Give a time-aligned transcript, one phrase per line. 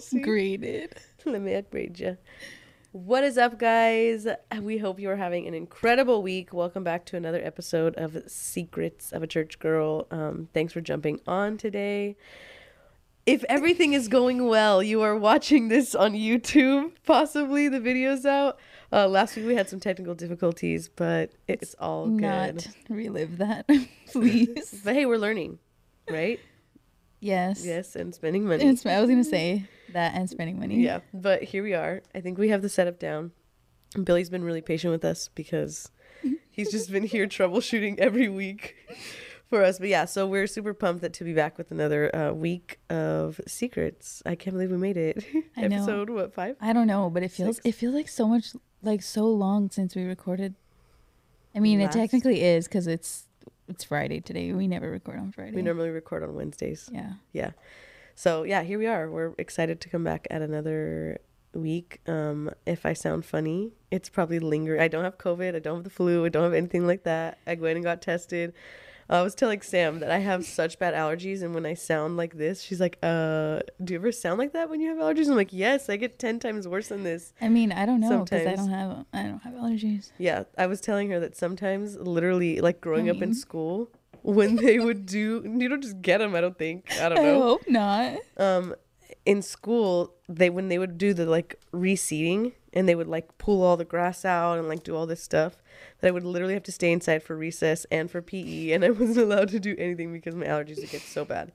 [0.00, 0.92] Upgraded.
[1.26, 2.16] Let me upgrade you.
[2.92, 4.26] What is up, guys?
[4.60, 6.52] We hope you are having an incredible week.
[6.54, 10.06] Welcome back to another episode of Secrets of a Church Girl.
[10.10, 12.16] Um, thanks for jumping on today.
[13.26, 16.92] If everything is going well, you are watching this on YouTube.
[17.04, 18.58] Possibly the video's out.
[18.90, 22.22] Uh, last week we had some technical difficulties, but it's all good.
[22.22, 23.68] Not relive that,
[24.10, 24.80] please.
[24.82, 25.58] But hey, we're learning,
[26.08, 26.40] right?
[27.20, 27.64] Yes.
[27.64, 28.64] Yes, and spending money.
[28.66, 30.76] And sp- I was gonna say that and spending money.
[30.82, 32.02] Yeah, but here we are.
[32.14, 33.32] I think we have the setup down.
[34.02, 35.90] Billy's been really patient with us because
[36.50, 38.76] he's just been here troubleshooting every week
[39.48, 39.78] for us.
[39.78, 43.40] But yeah, so we're super pumped that to be back with another uh, week of
[43.46, 44.22] secrets.
[44.24, 45.24] I can't believe we made it.
[45.56, 45.76] I know.
[45.76, 46.56] Episode what five?
[46.60, 47.66] I don't know, but it feels Six.
[47.66, 50.54] it feels like so much like so long since we recorded.
[51.54, 53.26] I mean, Last- it technically is because it's
[53.70, 54.52] it's Friday today.
[54.52, 55.52] We never record on Friday.
[55.52, 56.90] We normally record on Wednesdays.
[56.92, 57.14] yeah.
[57.32, 57.50] Yeah.
[58.14, 59.10] So yeah, here we are.
[59.10, 61.20] We're excited to come back at another
[61.54, 62.00] week.
[62.06, 64.80] Um, if I sound funny, it's probably lingering.
[64.80, 65.54] I don't have COVID.
[65.54, 66.26] I don't have the flu.
[66.26, 67.38] I don't have anything like that.
[67.46, 68.52] I went and got tested.
[69.10, 72.38] I was telling Sam that I have such bad allergies, and when I sound like
[72.38, 75.34] this, she's like, "Uh, do you ever sound like that when you have allergies?" I'm
[75.36, 78.46] like, "Yes, I get ten times worse than this." I mean, I don't know because
[78.46, 80.12] I don't have I don't have allergies.
[80.18, 83.90] Yeah, I was telling her that sometimes, literally, like growing up in school,
[84.22, 86.34] when they would do, you don't just get them.
[86.36, 86.92] I don't think.
[87.00, 87.36] I don't know.
[87.36, 88.18] I hope not.
[88.36, 88.74] um
[89.26, 93.62] in school they when they would do the like reseeding and they would like pull
[93.62, 95.59] all the grass out and like do all this stuff
[96.00, 98.90] that I would literally have to stay inside for recess and for PE and I
[99.00, 101.52] wasn't allowed to do anything because my allergies would get so bad.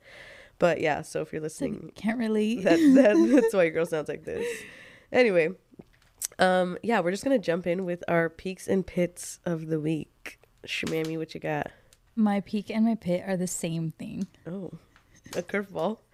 [0.58, 2.64] But yeah, so if you're listening, Can't relate.
[2.64, 4.46] that, that that's why your girl sounds like this.
[5.12, 5.50] Anyway,
[6.40, 10.39] um yeah, we're just gonna jump in with our peaks and pits of the week.
[10.66, 11.72] Shamami, what you got?
[12.17, 14.26] my peak and my pit are the same thing.
[14.48, 14.72] Oh,
[15.36, 15.98] a curveball.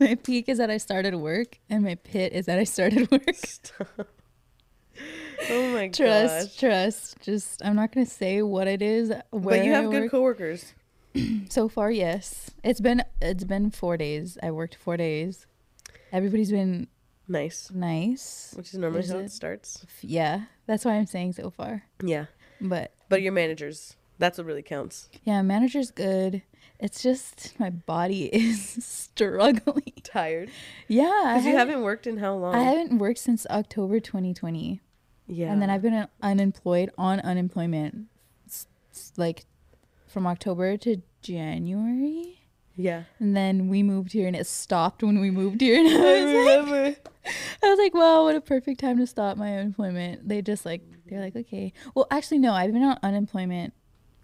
[0.00, 3.34] My peak is that I started work, and my pit is that I started work.
[3.34, 4.08] Stop.
[5.50, 5.94] Oh my god.
[5.96, 6.56] trust, gosh.
[6.58, 7.20] trust.
[7.20, 9.12] Just I'm not gonna say what it is.
[9.32, 10.10] But you I have good work.
[10.10, 10.74] coworkers.
[11.48, 11.90] so far.
[11.90, 14.36] Yes, it's been it's been four days.
[14.42, 15.46] I worked four days.
[16.12, 16.88] Everybody's been
[17.30, 17.70] Nice.
[17.74, 18.54] nice.
[18.56, 19.32] Which is normally Is how it it?
[19.32, 19.84] starts.
[20.00, 21.82] Yeah, that's why I'm saying so far.
[22.02, 22.26] Yeah.
[22.60, 25.08] But But your managers, that's what really counts.
[25.24, 26.42] yeah, manager's good.
[26.80, 29.92] It's just my body is struggling.
[30.04, 30.48] Tired.
[30.86, 32.54] Yeah, Because you haven't worked in how long?
[32.54, 34.80] I haven't worked since October 2020.
[35.28, 35.52] Yeah.
[35.52, 38.06] And then I've been unemployed on unemployment
[39.16, 39.44] like
[40.06, 42.40] from October to January.
[42.76, 43.04] Yeah.
[43.18, 45.78] And then we moved here and it stopped when we moved here.
[45.78, 46.96] And I I was, like, remember.
[47.62, 50.28] I was like, wow, what a perfect time to stop my unemployment.
[50.28, 51.72] They just like, they're like, okay.
[51.94, 53.74] Well, actually, no, I've been on unemployment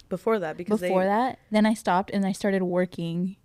[0.09, 1.38] Before that, because before they, that.
[1.50, 3.37] Then I stopped and I started working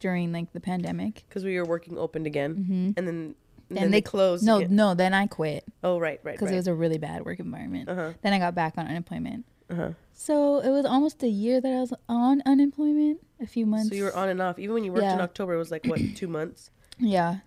[0.00, 1.24] during like the pandemic.
[1.28, 3.34] because we were working opened again, hmm and then
[3.70, 4.44] and And then they, they- closed.
[4.44, 4.74] No, again.
[4.76, 6.54] no, then I quit Oh right, right, because right.
[6.54, 7.88] it was a really bad work environment.
[7.88, 8.12] uh huh.
[8.22, 9.44] Then I got back on unemployment.
[9.70, 9.90] Uh huh.
[10.14, 13.20] So it was almost a year that I was on unemployment.
[13.40, 13.90] A few months.
[13.90, 14.58] So you were on and off.
[14.58, 16.70] Even when you worked in October, it was like what two months.
[16.98, 17.38] Yeah.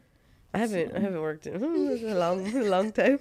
[0.53, 0.95] I haven't.
[0.95, 3.19] I haven't worked in a long, long time.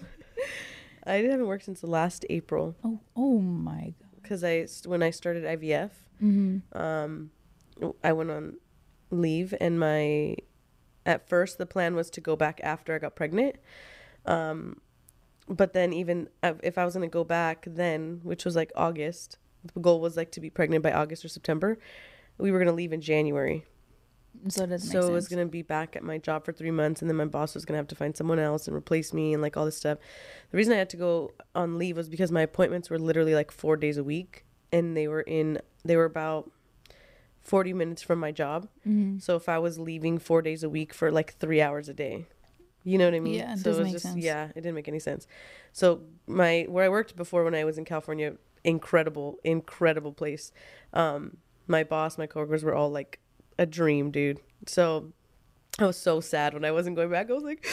[1.06, 3.00] I haven't worked since the last April Oh.
[3.16, 4.10] Oh my god.
[4.22, 5.90] because I when I started IVF.
[6.22, 6.78] Mm-hmm.
[6.78, 7.30] um
[8.04, 8.58] I went on
[9.10, 10.36] leave and my
[11.06, 13.56] at first the plan was to go back after I got pregnant.
[14.26, 14.80] Um
[15.50, 19.36] but then even if I was going to go back then, which was like August,
[19.74, 21.76] the goal was like to be pregnant by August or September.
[22.38, 23.66] We were going to leave in January.
[24.48, 27.02] So it So I was going to be back at my job for 3 months
[27.02, 29.34] and then my boss was going to have to find someone else and replace me
[29.34, 29.98] and like all this stuff.
[30.52, 33.50] The reason I had to go on leave was because my appointments were literally like
[33.50, 36.50] 4 days a week and they were in they were about
[37.42, 38.68] 40 minutes from my job.
[38.86, 39.18] Mm-hmm.
[39.18, 42.26] So if I was leaving four days a week for like three hours a day,
[42.84, 43.34] you know what I mean?
[43.34, 44.24] Yeah, it so doesn't was make just sense.
[44.24, 45.26] yeah, it didn't make any sense.
[45.72, 48.34] So my where I worked before when I was in California,
[48.64, 50.52] incredible, incredible place.
[50.92, 53.20] Um, my boss, my coworkers were all like
[53.58, 54.40] a dream, dude.
[54.66, 55.12] So
[55.78, 57.30] I was so sad when I wasn't going back.
[57.30, 57.66] I was like,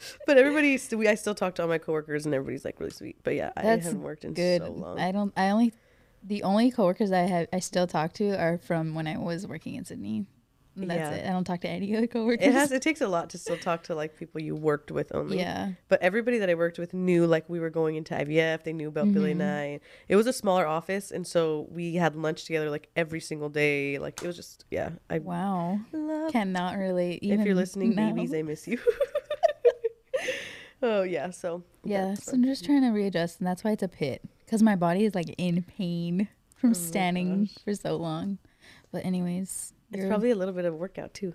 [0.26, 2.90] but everybody, still, we I still talk to all my coworkers and everybody's like really
[2.90, 3.16] sweet.
[3.22, 4.62] But yeah, I haven't worked in Good.
[4.62, 4.98] so long.
[4.98, 5.32] I don't.
[5.36, 5.72] I only.
[6.26, 9.74] The only coworkers I have, I still talk to, are from when I was working
[9.74, 10.26] in Sydney.
[10.76, 11.10] That's Yeah.
[11.10, 11.28] it.
[11.28, 12.46] I don't talk to any other coworkers.
[12.46, 12.72] it has.
[12.72, 15.38] It takes a lot to still talk to like people you worked with only.
[15.38, 15.72] Yeah.
[15.88, 18.64] But everybody that I worked with knew like we were going into IVF.
[18.64, 19.40] They knew about Billy mm-hmm.
[19.42, 19.80] and.
[19.80, 19.80] I.
[20.08, 23.98] It was a smaller office, and so we had lunch together like every single day.
[23.98, 24.90] Like it was just yeah.
[25.08, 25.78] I Wow.
[25.92, 26.32] love.
[26.32, 27.20] Cannot relate.
[27.22, 28.10] if you're listening, now.
[28.10, 28.78] babies, I miss you.
[30.82, 31.30] oh yeah.
[31.30, 34.62] So Yeah, so I'm just trying to readjust, and that's why it's a pit because
[34.62, 37.54] my body is like in pain from Oh standing gosh.
[37.64, 38.38] for so long.
[38.92, 41.34] But anyways, It's probably a little bit of workout too.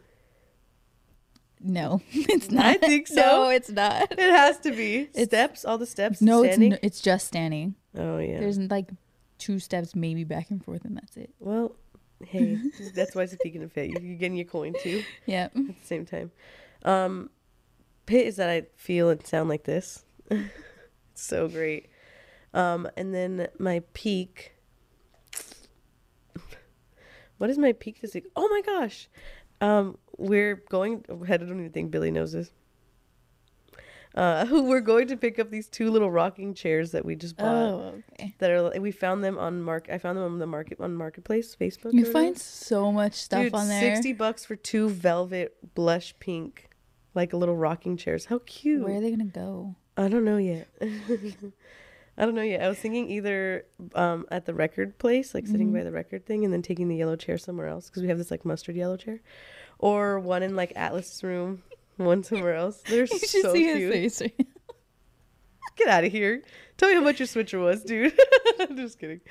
[1.62, 2.66] No, it's not.
[2.66, 3.16] I think so.
[3.16, 4.12] No, it's not.
[4.12, 5.66] It has to be It's- steps.
[5.66, 6.22] All the steps.
[6.22, 6.72] No, standing.
[6.74, 7.76] it's n- it's just standing.
[7.98, 8.40] oh yeah.
[8.40, 8.90] There's like
[9.38, 11.32] two steps, maybe back and forth, and that's it.
[11.40, 11.76] Well,
[12.26, 12.58] hey,
[12.96, 13.90] that's why it's a peak and a fit.
[13.90, 15.46] You're getting your coin too Yeah.
[15.46, 16.32] at the same time.
[16.84, 17.30] Um,
[18.06, 20.04] pit is that I feel and sound like this.
[21.14, 21.88] so great.
[22.54, 24.54] Um, and then my peak.
[27.38, 28.26] What is my peak this week?
[28.36, 29.08] Oh my gosh.
[29.62, 31.06] Um, we're going.
[31.10, 32.52] I don't even think Billy knows this.
[34.16, 37.56] Uh, we're going to pick up these two little rocking chairs that we just bought.
[37.56, 38.36] Oh, okay.
[38.40, 39.88] That are we found them on mark.
[39.92, 41.94] I found them on the market on marketplace Facebook.
[41.94, 43.96] You find so much stuff Dude, on there.
[43.96, 46.70] sixty bucks for two velvet blush pink,
[47.14, 48.26] like little rocking chairs.
[48.26, 48.84] How cute!
[48.84, 49.76] Where are they gonna go?
[49.96, 50.68] I don't know yet.
[52.20, 52.62] I don't know yet.
[52.62, 55.74] I was thinking either um, at the record place, like sitting Mhm.
[55.74, 58.18] by the record thing, and then taking the yellow chair somewhere else because we have
[58.18, 59.22] this like mustard yellow chair,
[59.80, 61.64] or one in like Atlas's room,
[61.98, 62.82] one somewhere else.
[62.88, 63.94] They're You should so see cute.
[63.94, 64.22] his face.
[64.22, 64.48] right
[65.78, 66.44] Get out of here.
[66.78, 68.14] Tell me how much your switcher was, dude.
[68.60, 69.22] I'm Just kidding.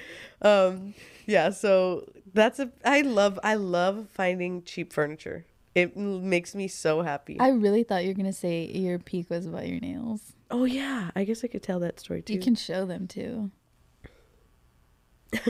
[0.41, 0.95] Um,
[1.27, 5.45] yeah, so that's a I love I love finding cheap furniture.
[5.75, 7.39] It makes me so happy.
[7.39, 10.33] I really thought you were gonna say your peak was about your nails.
[10.51, 12.35] Oh yeah, I guess I could tell that story too.
[12.35, 13.51] You can show them too.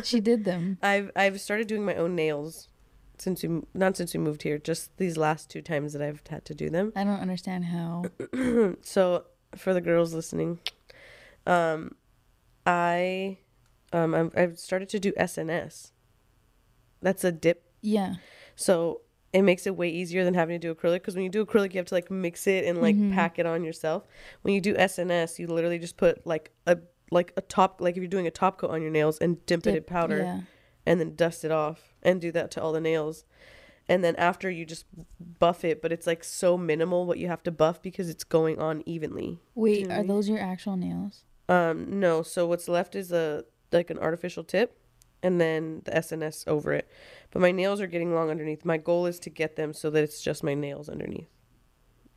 [0.03, 0.79] she did them.
[0.83, 2.69] I've I've started doing my own nails
[3.19, 6.45] since we not since we moved here, just these last two times that I've had
[6.47, 6.93] to do them.
[6.97, 8.05] I don't understand how.
[8.83, 9.25] so
[9.57, 10.61] for the girls listening,
[11.47, 11.95] um,
[12.67, 13.39] I
[13.93, 15.93] um I've, I've started to do SNS.
[17.01, 18.15] That's a dip Yeah.
[18.57, 21.45] So it makes it way easier than having to do acrylic because when you do
[21.45, 23.13] acrylic, you have to like mix it and like Mhm.
[23.13, 24.07] pack it on yourself.
[24.43, 26.79] When you do SNS, you literally just put like a
[27.11, 29.67] like a top like if you're doing a top coat on your nails and dip,
[29.67, 30.41] it in powder Yeah.
[30.87, 33.25] and then dust it off and do that to all the nails.
[33.91, 34.85] And then after you just
[35.39, 38.59] buff it, but it's like so minimal what you have to buff because it's going
[38.59, 39.39] on evenly.
[39.55, 41.25] Wait, know are those your actual nails?
[41.49, 42.23] Um, no.
[42.23, 44.79] So what's left is a like an artificial tip,
[45.23, 46.89] and then the SNS over it.
[47.31, 48.65] But my nails are getting long underneath.
[48.65, 51.29] My goal is to get them so that it's just my nails underneath.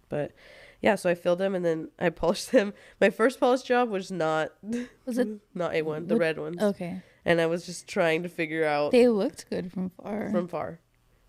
[0.09, 0.33] But
[0.81, 2.73] yeah, so I filled them and then I polished them.
[2.99, 4.51] My first polish job was not
[5.05, 7.01] Was it not a one, the What- red ones, okay?
[7.23, 10.29] and I was just trying to figure out They looked good from far.
[10.31, 10.79] from far.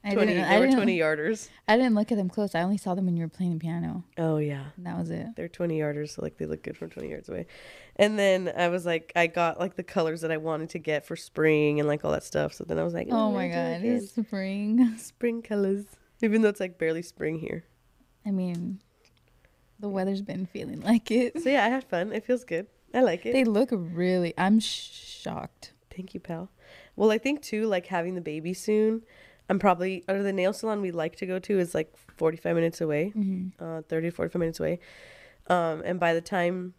[0.04, 0.48] I Twenty, didn't.
[0.48, 1.48] they I were didn't, twenty yarders.
[1.68, 2.56] I didn't look at them close.
[2.56, 4.02] I only saw them when you were playing the piano.
[4.18, 4.64] Oh yeah.
[4.76, 5.28] And that was it.
[5.36, 7.46] They're 20 yarders, so like they look good from 20 yards away.
[7.94, 11.06] And then I was like, I got like the colors that I wanted to get
[11.06, 12.52] for spring and like all that stuff.
[12.52, 14.94] So then I was like, Oh I'll my god, it's spring.
[14.98, 15.84] spring colors.
[16.20, 17.64] Even though it's like barely spring here.
[18.26, 18.80] I mean,
[19.78, 21.40] the weather's been feeling like it.
[21.42, 22.12] So yeah, I had fun.
[22.12, 22.66] It feels good.
[22.92, 23.32] I like it.
[23.34, 24.34] They look really.
[24.36, 25.72] I'm shocked.
[25.94, 26.50] Thank you, pal.
[26.96, 29.02] Well, I think too, like having the baby soon.
[29.48, 32.80] I'm probably or the nail salon we like to go to is like 45 minutes
[32.80, 34.80] away, hmm uh, 30 to 45 minutes away.
[35.48, 36.74] Um, and by the time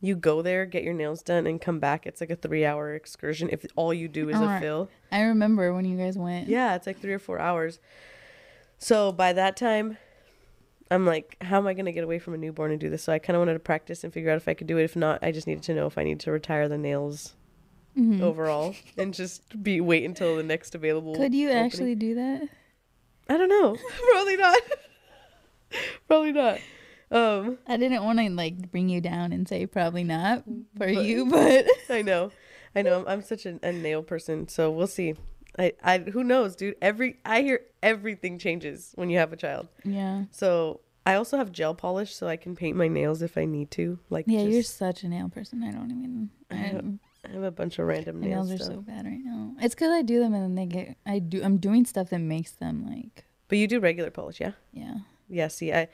[0.00, 2.94] you go there, get your nails done, and come back, it's like a three hour
[2.94, 4.88] excursion if all you do is a fill.
[5.10, 6.48] I remember when you guys went.
[6.48, 7.78] Yeah, it's like three or four hours.
[8.78, 9.96] So by that time,
[10.90, 13.02] I'm like, how am I going to get away from a newborn and do this?
[13.02, 14.84] So I kind of wanted to practice and figure out if I could do it.
[14.84, 17.34] If not, I just needed to know if I need to retire the nails
[17.96, 18.20] Mhm.
[18.20, 21.14] overall and just be wait until the next available.
[21.14, 21.64] Could you opening.
[21.64, 22.48] actually do that?
[23.28, 23.76] I don't know.
[24.12, 24.58] Probably not.
[26.08, 26.58] Probably not.
[27.10, 30.44] Um, I didn't want to like bring you down and say probably not
[30.76, 32.32] for But- you, but I know.
[32.74, 33.00] I know.
[33.00, 35.14] I'm, I'm such a, a nail person, so we'll see.
[35.56, 36.74] I, I who knows, dude.
[36.82, 39.68] Every I hear everything changes when you have a child.
[39.84, 43.44] yeah, So I also have gel polish, so I can paint my nails if I
[43.44, 44.00] need to.
[44.10, 45.62] Like, yeah, you're such a nail person.
[45.62, 46.30] I don't even.
[46.50, 48.48] I I'm- I have a bunch of random My nails.
[48.48, 49.54] nails are so bad right now.
[49.60, 50.96] It's because I do them and then they get.
[51.06, 51.42] I do.
[51.42, 53.24] I'm doing stuff that makes them like.
[53.48, 54.52] But you do regular polish, yeah?
[54.72, 54.94] Yeah.
[55.28, 55.48] Yeah.
[55.48, 55.88] See, I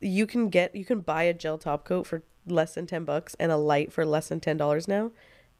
[0.00, 3.34] you can get you can buy a gel top coat for less than ten bucks
[3.40, 5.10] and a light for less than ten dollars now,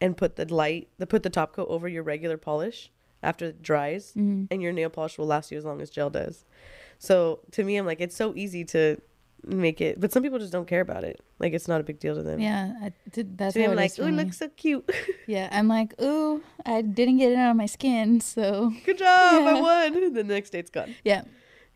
[0.01, 2.91] and put the light the put the top coat over your regular polish
[3.23, 6.11] after it dries, hmm and your nail polish will last you as long as gel
[6.11, 6.45] does.
[6.99, 9.01] So to me, I'm like, it's so easy to
[9.45, 11.21] make it, but some people just don't care about it.
[11.39, 12.41] Like it's not a big deal to them.
[12.41, 12.73] Yeah.
[12.83, 14.25] I, did- that's To me, I'm like, is oh, for it me.
[14.25, 14.89] looks so cute.
[15.29, 15.49] Yeah.
[15.51, 19.61] I'm like, ooh, I didn't get it out of my skin, so Good job, I
[19.61, 20.13] won.
[20.15, 20.95] The next day it's gone.
[21.05, 21.23] yeah.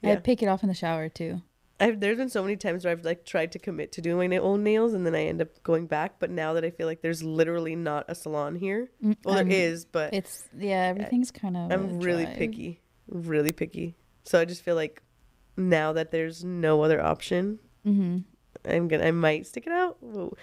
[0.02, 0.12] Yeah.
[0.12, 1.43] I pick it off in the shower too.
[1.79, 4.37] I've there's been so many times where I've like tried to commit to doing my
[4.37, 6.19] own nails and then I end up going back.
[6.19, 9.49] But now that I feel like there's literally not a salon here, Mm, well um,
[9.49, 10.87] there is, but It's yeah.
[10.95, 11.71] Everything's kind of.
[11.73, 13.97] I'm really picky, really picky.
[14.25, 15.02] So I just feel like
[15.57, 18.19] now that there's no other option, Mm-hmm.
[18.71, 19.97] I'm gonna I might stick it out.
[20.02, 20.37] Well,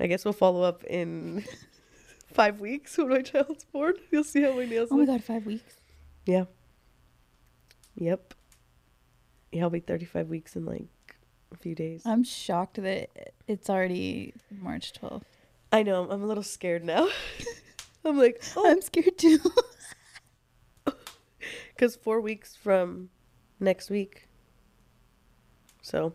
[0.00, 1.44] I guess we'll follow up in
[2.32, 3.94] five weeks when my child's born.
[4.10, 5.08] You'll see how my nails Oh my look.
[5.08, 5.74] god, five weeks.
[6.24, 6.44] Yeah.
[7.96, 8.32] Yep.
[9.52, 11.16] Yeah, I'll be 35 weeks in like
[11.52, 12.02] a few days.
[12.06, 13.10] I'm shocked that
[13.46, 15.22] it's already March 12th.
[15.72, 16.08] I know.
[16.10, 17.08] I'm a little scared now.
[18.04, 19.40] I'm like, oh, I'm scared too.
[21.74, 23.10] because four weeks from
[23.60, 24.27] next week.
[25.88, 26.12] So,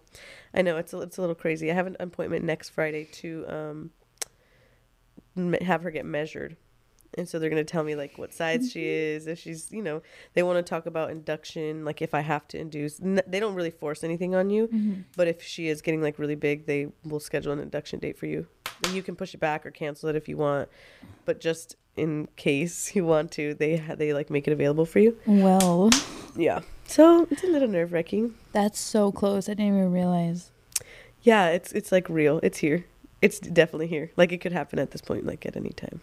[0.53, 1.72] I know it's a, it's a little crazy.
[1.72, 3.92] I have an appointment next Friday to um
[5.62, 6.56] have her get measured,
[7.18, 10.01] and so they're gonna tell me like what size she is, if she's you know
[10.36, 13.01] they want to talk about induction, like if I have to induce.
[13.01, 14.70] N- they don't really force anything on you,
[15.15, 18.27] but if she is getting like really big, they will schedule an induction date for
[18.27, 18.46] you,
[18.84, 20.70] and you can push it back or cancel it if you want.
[21.25, 25.00] But just in case you want to, they ha- they like make it available for
[25.00, 25.18] you.
[25.25, 25.89] well,
[26.36, 26.62] Yeah.
[26.86, 28.36] So it's a little nerve wracking.
[28.52, 29.50] that's so close.
[29.50, 30.52] I didn't even realize.
[31.22, 32.40] Yeah, it's it's like real.
[32.44, 32.86] It's here.
[33.22, 34.12] It's definitely here.
[34.18, 36.02] Like it could happen at this point, like at any time.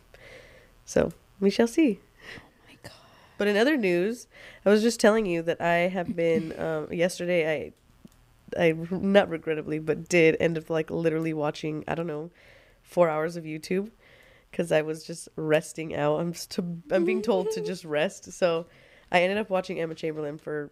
[0.85, 2.01] So we shall see.
[2.37, 2.93] Oh my God.
[3.39, 4.27] But in other news,
[4.65, 7.73] I was just telling you that I have been um, yesterday.
[8.57, 11.85] I I not regrettably, but did end up like literally watching.
[11.87, 12.31] I don't know,
[12.83, 13.91] four hours of YouTube
[14.51, 16.19] because I was just resting out.
[16.19, 16.59] I'm just
[16.91, 18.33] I'm being told to just rest.
[18.33, 18.67] So
[19.13, 20.71] I ended up watching Emma Chamberlain for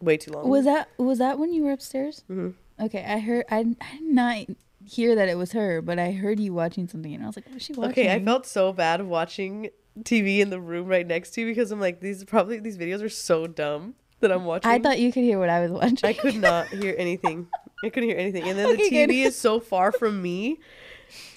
[0.00, 0.48] way too long.
[0.48, 2.22] Was that was that when you were upstairs?
[2.26, 2.50] hmm
[2.80, 3.44] Okay, I heard.
[3.50, 4.46] I, I did not
[4.86, 7.46] hear that it was her, but I heard you watching something, and I was like,
[7.50, 9.68] "What's she watching?" Okay, I felt so bad watching
[10.02, 13.02] TV in the room right next to you because I'm like, these probably these videos
[13.02, 14.70] are so dumb that I'm watching.
[14.70, 15.98] I thought you could hear what I was watching.
[16.08, 17.48] I could not hear anything.
[17.84, 18.44] I couldn't hear anything.
[18.44, 19.10] And then the TV good.
[19.10, 20.58] is so far from me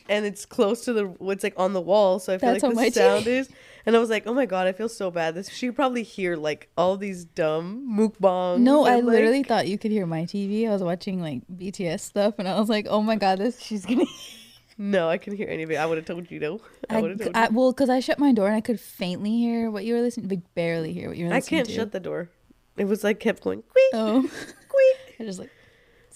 [0.09, 2.93] and it's close to the it's like on the wall, so I feel That's like
[2.93, 3.49] the sound TV is.
[3.85, 6.35] And I was like, "Oh my god, I feel so bad." This she probably hear
[6.37, 8.59] like all these dumb mukbangs.
[8.59, 10.67] No, I and, literally thought you could hear my TV.
[10.67, 13.85] I was watching like BTS stuff, and I was like, "Oh my god, this she's
[13.85, 14.05] gonna."
[14.75, 15.75] No, I couldn't hear any of it.
[15.75, 16.59] I would have told you no.
[16.89, 17.49] I, I, would have told I you.
[17.53, 20.27] well, because I shut my door and I could faintly hear what you were listening,
[20.27, 21.59] but barely hear what you were listening.
[21.59, 21.75] I can't to.
[21.75, 22.31] shut the door.
[22.75, 25.15] It was like kept going squeak, Oh, squeak.
[25.19, 25.51] I just like.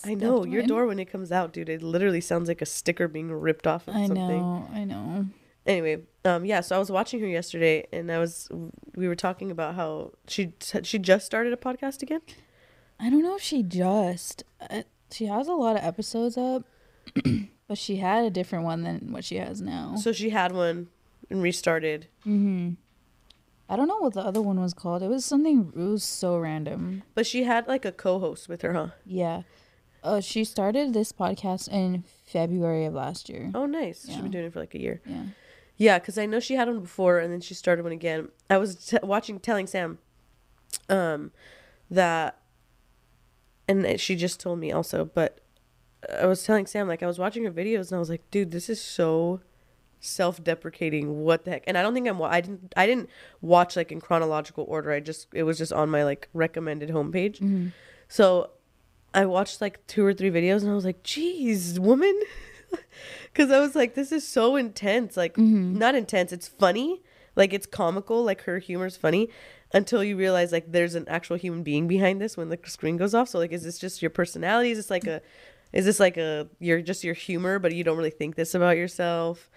[0.04, 0.70] I know your mine.
[0.70, 1.70] door when it comes out, dude.
[1.70, 4.28] It literally sounds like a sticker being ripped off of I something.
[4.42, 5.28] know, I know.
[5.68, 6.62] Anyway, um, yeah.
[6.62, 8.50] So I was watching her yesterday, and I was
[8.96, 12.22] we were talking about how she she just started a podcast again.
[13.00, 14.44] I don't know if she just.
[14.70, 16.64] Uh, she has a lot of episodes up,
[17.68, 19.96] but she had a different one than what she has now.
[19.98, 20.88] So she had one
[21.30, 22.72] and restarted, Mm-hmm.
[23.70, 25.04] I don't know what the other one was called.
[25.04, 25.74] It was something.
[25.76, 27.04] It was so random.
[27.14, 28.88] but she had like a co-host with her, huh?
[29.06, 29.42] Yeah.
[30.04, 33.52] Uh, she started this podcast in February of last year.
[33.54, 34.06] Oh, nice.
[34.08, 35.02] She's been doing it for like a year.
[35.06, 35.24] Yeah.
[35.78, 38.30] Yeah, because I know she had one before, and then she started one again.
[38.50, 40.00] I was t- watching, telling Sam,
[40.90, 41.32] um,
[41.92, 42.40] that,
[43.68, 45.40] and she just told me also, but
[46.20, 48.52] I was telling Sam like I was watching her videos, and I was like, dude,
[48.52, 49.42] this is so
[50.00, 51.22] self-deprecating.
[51.24, 51.64] What the heck?
[51.68, 52.22] And I don't think I'm.
[52.22, 52.74] I didn't.
[52.76, 53.10] I didn't
[53.42, 54.92] watch like in chronological order.
[54.92, 57.40] I just it was just on my like recommended homepage.
[57.40, 57.68] Mm-hmm.
[58.08, 58.52] So
[59.14, 62.20] I watched like two or three videos, and I was like, geez, woman.
[63.34, 65.16] Because I was like, this is so intense.
[65.18, 65.78] Like, Mm-hmm.
[65.78, 66.32] not intense.
[66.32, 67.02] It's funny.
[67.36, 68.24] Like, it's comical.
[68.24, 69.30] Like, her humor's funny
[69.74, 73.14] until you realize, like, there's an actual human being behind this when the screen goes
[73.14, 73.30] off.
[73.30, 74.72] So, like, is this just your personality?
[74.72, 75.22] Is this like a,
[75.74, 78.78] is this like a, you're just your humor, but you don't really think this about
[78.78, 79.50] yourself?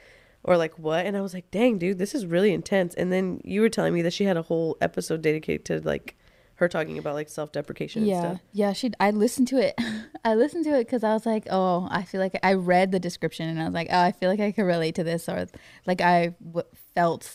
[0.42, 1.04] Or like what?
[1.06, 2.94] And I was like, dang, dude, this is really intense.
[2.94, 6.16] And then you were telling me that she had a whole episode dedicated to like
[6.60, 8.40] her talking about like self deprecation and Yeah, stuff.
[8.52, 8.72] yeah.
[8.72, 8.92] She.
[9.00, 9.74] I listened to it.
[10.24, 13.00] I listened to it because I was like, oh, I feel like I read the
[13.00, 15.46] description and I was like, oh, I feel like I could relate to this, or
[15.86, 17.30] like I w- felt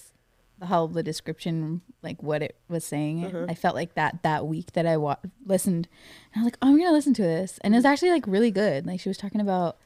[0.63, 3.25] how the description, like what it was saying.
[3.25, 3.45] Uh-huh.
[3.49, 5.87] I felt like that that week that I wa- listened,
[6.33, 8.25] and I was like, oh, I'm gonna listen to this, and it was actually like
[8.27, 8.85] really good.
[8.85, 9.77] Like she was talking about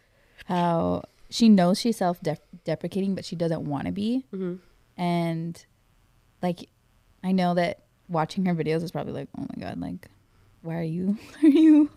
[0.46, 2.19] how she knows she's self
[2.65, 4.55] deprecating, but she doesn't want to be, hmm
[4.98, 5.65] and
[6.43, 6.69] like
[7.24, 10.08] I know that watching her videos is probably like, oh my god, like
[10.62, 11.89] why are you are you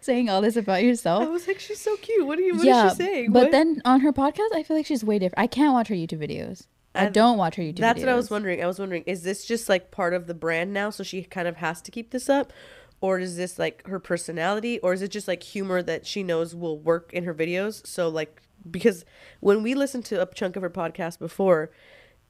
[0.00, 1.22] saying all this about yourself?
[1.22, 2.26] I was like, she's so cute.
[2.26, 2.56] What are you?
[2.56, 3.32] What is she saying?
[3.32, 3.52] but What?
[3.52, 5.38] then on her podcast, I feel like she's way different.
[5.38, 6.66] I can't watch her YouTube videos.
[6.94, 7.78] I, I- don't watch her YouTube.
[7.78, 8.04] That's videos.
[8.04, 8.62] what I was wondering.
[8.62, 11.46] I was wondering, is this just like part of the brand now, so she kind
[11.46, 12.52] of has to keep this up,
[13.00, 16.54] or is this like her personality, or is it just like humor that she knows
[16.54, 17.86] will work in her videos?
[17.86, 19.04] So like, because
[19.40, 21.70] when we listened to a chunk of her podcast before,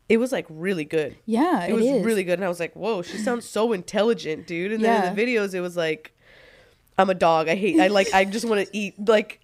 [0.09, 1.17] it was like really good.
[1.27, 2.05] Yeah, It it was is.
[2.05, 5.15] really good, and I was like, "Whoa, she sounds so intelligent, dude." And then in
[5.15, 6.13] the videos, it was like,
[6.97, 7.49] "I'm a dog.
[7.49, 7.79] I hate.
[7.81, 8.13] I like.
[8.15, 8.95] I just want to eat.
[9.07, 9.41] Like,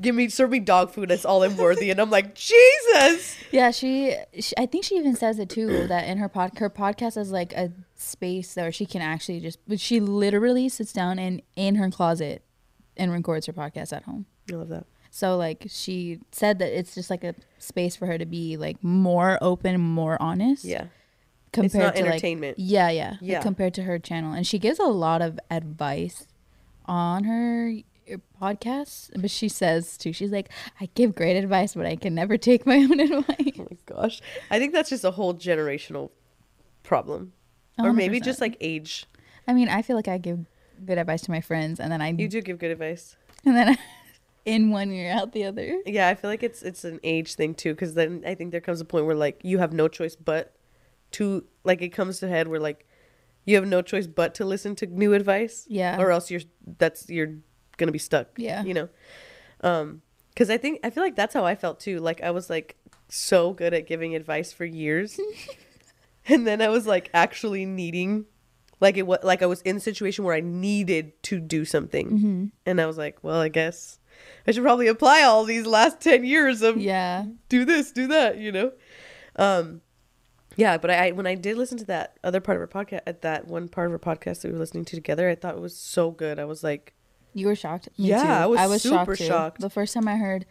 [0.00, 1.08] give me serve me dog food.
[1.10, 3.36] That's all I'm worthy." And I'm like, Jesus.
[3.52, 4.54] Yeah, she, she.
[4.58, 7.52] I think she even says it too that in her pod, her podcast is like
[7.52, 9.58] a space where she can actually just.
[9.68, 12.42] But she literally sits down and in her closet
[12.96, 14.26] and records her podcast at home.
[14.50, 14.86] I love that.
[15.10, 18.82] So like she said that it's just like a space for her to be like
[18.84, 20.64] more open, more honest.
[20.64, 20.86] Yeah.
[21.52, 22.58] Compared not to like entertainment.
[22.58, 23.40] yeah, yeah, like, Yeah.
[23.40, 26.26] compared to her channel, and she gives a lot of advice
[26.84, 27.72] on her
[28.40, 30.12] podcast, but she says too.
[30.12, 30.50] She's like,
[30.80, 33.52] I give great advice, but I can never take my own advice.
[33.58, 34.20] Oh my gosh.
[34.50, 36.10] I think that's just a whole generational
[36.82, 37.32] problem.
[37.78, 39.06] Or maybe just like age.
[39.46, 40.44] I mean, I feel like I give
[40.84, 43.16] good advice to my friends, and then I You do give good advice.
[43.46, 43.78] and then I,
[44.48, 45.80] in one ear out the other.
[45.86, 48.60] Yeah, I feel like it's it's an age thing too, because then I think there
[48.60, 50.54] comes a point where like you have no choice but
[51.12, 52.86] to like it comes to head where like
[53.44, 55.64] you have no choice but to listen to new advice.
[55.68, 56.00] Yeah.
[56.00, 56.42] Or else you're
[56.78, 57.34] that's you're
[57.76, 58.28] gonna be stuck.
[58.36, 58.62] Yeah.
[58.64, 58.88] You know,
[59.62, 61.98] um, because I think I feel like that's how I felt too.
[62.00, 62.76] Like I was like
[63.08, 65.18] so good at giving advice for years,
[66.26, 68.26] and then I was like actually needing.
[68.80, 72.10] Like it was like I was in a situation where I needed to do something,
[72.10, 72.44] Mm-hmm.
[72.66, 73.98] and I was like, "Well, I guess
[74.46, 77.24] I should probably apply all these last 10 years of Yeah.
[77.48, 78.72] do this, do that, you know?
[79.36, 79.80] Um,
[80.56, 83.00] yeah, but I, I when I did listen to that other part of her podcast,
[83.06, 85.54] at that one part of her podcast that we were listening to together, I thought
[85.54, 86.38] it was so good.
[86.38, 86.94] I was like,
[87.34, 87.88] You were shocked.
[87.98, 88.56] Me Yeah, too.
[88.56, 89.24] I was super too.
[89.24, 89.60] shocked.
[89.60, 90.46] The first time I heard,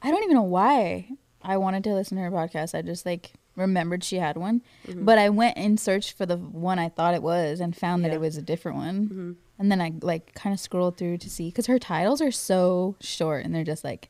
[0.00, 1.08] I don't even know why
[1.42, 2.76] I wanted to listen to her podcast.
[2.76, 4.62] I just like remembered she had one,
[4.94, 8.12] but I went and searched for the one I thought it was and found that
[8.12, 9.08] it was a different one.
[9.08, 9.36] Mhm.
[9.62, 12.96] And then I like kind of scrolled through to see because her titles are so
[13.00, 14.08] short and they're just like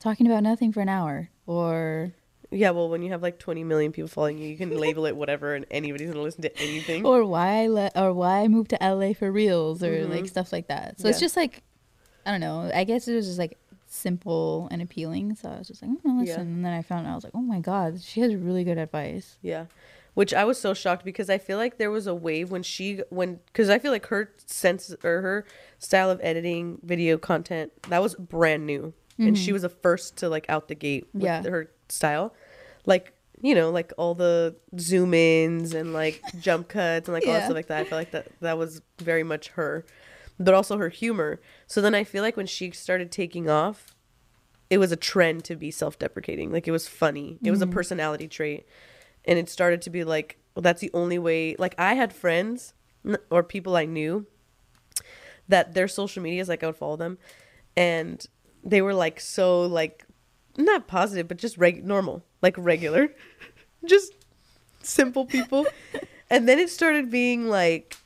[0.00, 2.12] talking about nothing for an hour or
[2.50, 5.16] yeah, well, when you have like 20 million people following you, you can label it
[5.16, 7.06] whatever, and anybody's gonna listen to anything.
[7.06, 10.28] or why I le- or why I moved to LA for reels or like Mhm.
[10.28, 11.00] stuff like that.
[11.00, 11.62] So it's just like
[12.26, 12.70] I don't know.
[12.74, 15.34] I guess it was just like simple and appealing.
[15.36, 16.26] So I was just like, oh, listen.
[16.26, 16.40] Yeah.
[16.40, 18.78] And then I found out I was like, oh my god, she has really good
[18.78, 19.38] advice.
[19.42, 19.66] Yeah.
[20.14, 23.00] Which I was so shocked because I feel like there was a wave when she
[23.08, 25.46] when because I feel like her sense or her
[25.78, 28.92] style of editing video content that was brand new.
[29.18, 29.52] And she mm-hmm.
[29.52, 31.42] was the first to like out the gate with Yeah.
[31.44, 32.34] her style,
[32.86, 37.32] like you know like all the zoom ins and like jump cuts and like all
[37.32, 37.80] that stuff like that.
[37.80, 39.84] I feel like that that was very much her,
[40.38, 41.40] but also her humor.
[41.66, 43.94] So then I feel like when she started taking off,
[44.70, 46.50] it was a trend to be self-deprecating.
[46.50, 47.38] Like it was funny.
[47.44, 47.74] It was a mm-hmm.
[47.74, 48.66] personality trait
[49.24, 52.74] and it started to be like well, that's the only way like i had friends
[53.30, 54.26] or people i knew
[55.48, 57.18] that their social medias like i would follow them
[57.76, 58.26] and
[58.64, 60.04] they were like so like
[60.56, 63.08] not positive but just reg- normal like regular
[63.84, 64.12] just
[64.82, 65.66] simple people
[66.30, 67.96] and then it started being like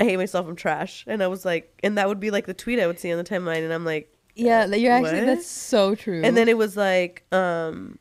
[0.00, 2.54] i hate myself i'm trash and i was like and that would be like the
[2.54, 5.26] tweet i would see on the timeline and i'm like Yeah, you're actually What?
[5.26, 6.22] that's so true.
[6.24, 7.98] and then it was like, um,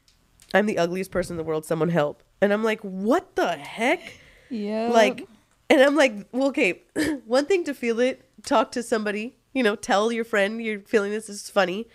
[0.58, 1.66] I'm the ugliest person in the world.
[1.66, 2.24] Someone help.
[2.42, 4.02] And I'm like, what the heck?
[4.50, 5.28] yeah, Like,
[5.70, 6.82] and I'm like, well, okay,
[7.26, 11.12] one thing to feel it, talk to somebody, you know, tell your friend you're feeling
[11.12, 11.88] this, this is funny.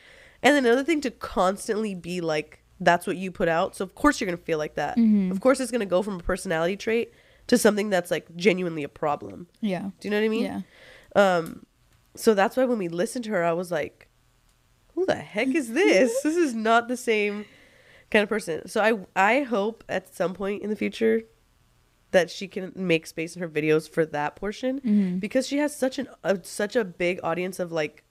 [0.42, 3.76] And then another thing to constantly be like, that's what you put out.
[3.76, 4.98] So of course you're going to feel like that.
[5.30, 7.12] Of course it's going to go from a personality trait
[7.46, 9.46] to something that's like genuinely a problem.
[9.60, 10.44] yeah, Do you know what I mean?
[10.44, 10.60] yeah,
[11.16, 11.64] Um,
[12.16, 14.08] so that's why when we listened to her, I was like,
[14.94, 16.20] "Who the heck is this?
[16.22, 17.46] this is not the same
[18.12, 18.80] kind of person." So
[19.16, 21.22] I I hope at some point in the future
[22.12, 25.18] that she can make space in her videos for that portion Mhm.
[25.18, 28.04] because she has such an a, such a big audience of like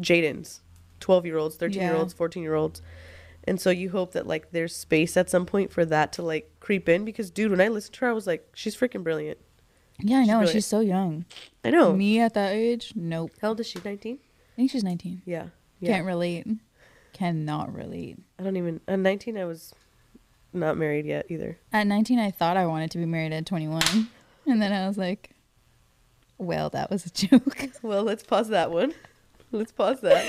[0.00, 0.60] Jadens,
[1.00, 2.82] twelve year olds, thirteen year olds, fourteen year olds.
[3.48, 6.50] And so you hope that like there's space at some point for that to like
[6.60, 9.38] creep in because dude, when I listened to her, I was like, she's freaking brilliant.
[10.00, 10.18] yeah.
[10.18, 10.50] I know, brilliant.
[10.50, 11.24] she's so young.
[11.64, 11.92] I know.
[11.94, 13.30] Me at that age, nope.
[13.40, 13.78] How old is she?
[13.84, 14.18] Nineteen.
[14.54, 15.22] I think she's 19.
[15.24, 15.48] Yeah.
[15.80, 15.92] Yeah.
[15.94, 16.46] Can't relate.
[17.16, 18.18] Cannot relate.
[18.38, 18.80] I don't even.
[18.86, 19.74] At 19, I was
[20.52, 21.58] not married yet either.
[21.72, 24.08] At 19, I thought I wanted to be married at 21,
[24.46, 25.30] and then I was like,
[26.38, 27.68] well, that was a joke.
[27.82, 28.92] Well, let's pause that one.
[29.52, 30.26] Let's pause that.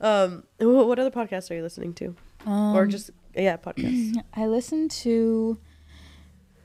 [0.00, 4.16] Um, what other podcasts are you listening to, Um, or just yeah, podcasts?
[4.34, 5.58] I listen to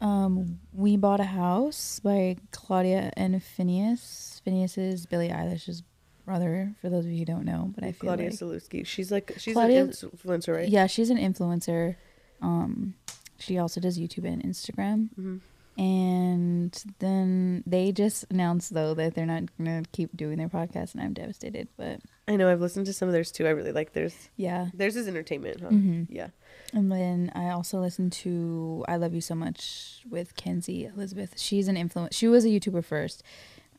[0.01, 4.41] um, "We Bought a House" by Claudia and Finneas.
[4.45, 5.83] Finneas is Billie Eilish's
[6.31, 6.73] brother.
[6.81, 8.85] For those of you who don't know, but I feel Claudia like Sulewski.
[8.85, 10.67] She's like she's Claudia- an influencer, right?
[10.69, 11.95] yeah, she's an influencer.
[12.41, 12.95] Um,
[13.37, 15.09] she also does YouTube and Instagram.
[15.15, 15.37] hmm
[15.77, 21.01] And then they just announced though that they're not gonna keep doing their podcast, and
[21.03, 21.67] I'm devastated.
[21.77, 22.49] But I know.
[22.51, 23.47] I've listened to some of theirs too.
[23.47, 24.15] I really like theirs.
[24.37, 24.67] yeah.
[24.73, 25.69] Theirs is entertainment, huh?
[25.69, 26.07] Mhm.
[26.09, 26.29] Yeah.
[26.73, 31.37] And then I also listened to "I Love You So Much" with Kenzie Elizabeth.
[31.37, 32.15] She's an influence.
[32.15, 33.23] She was a YouTuber first,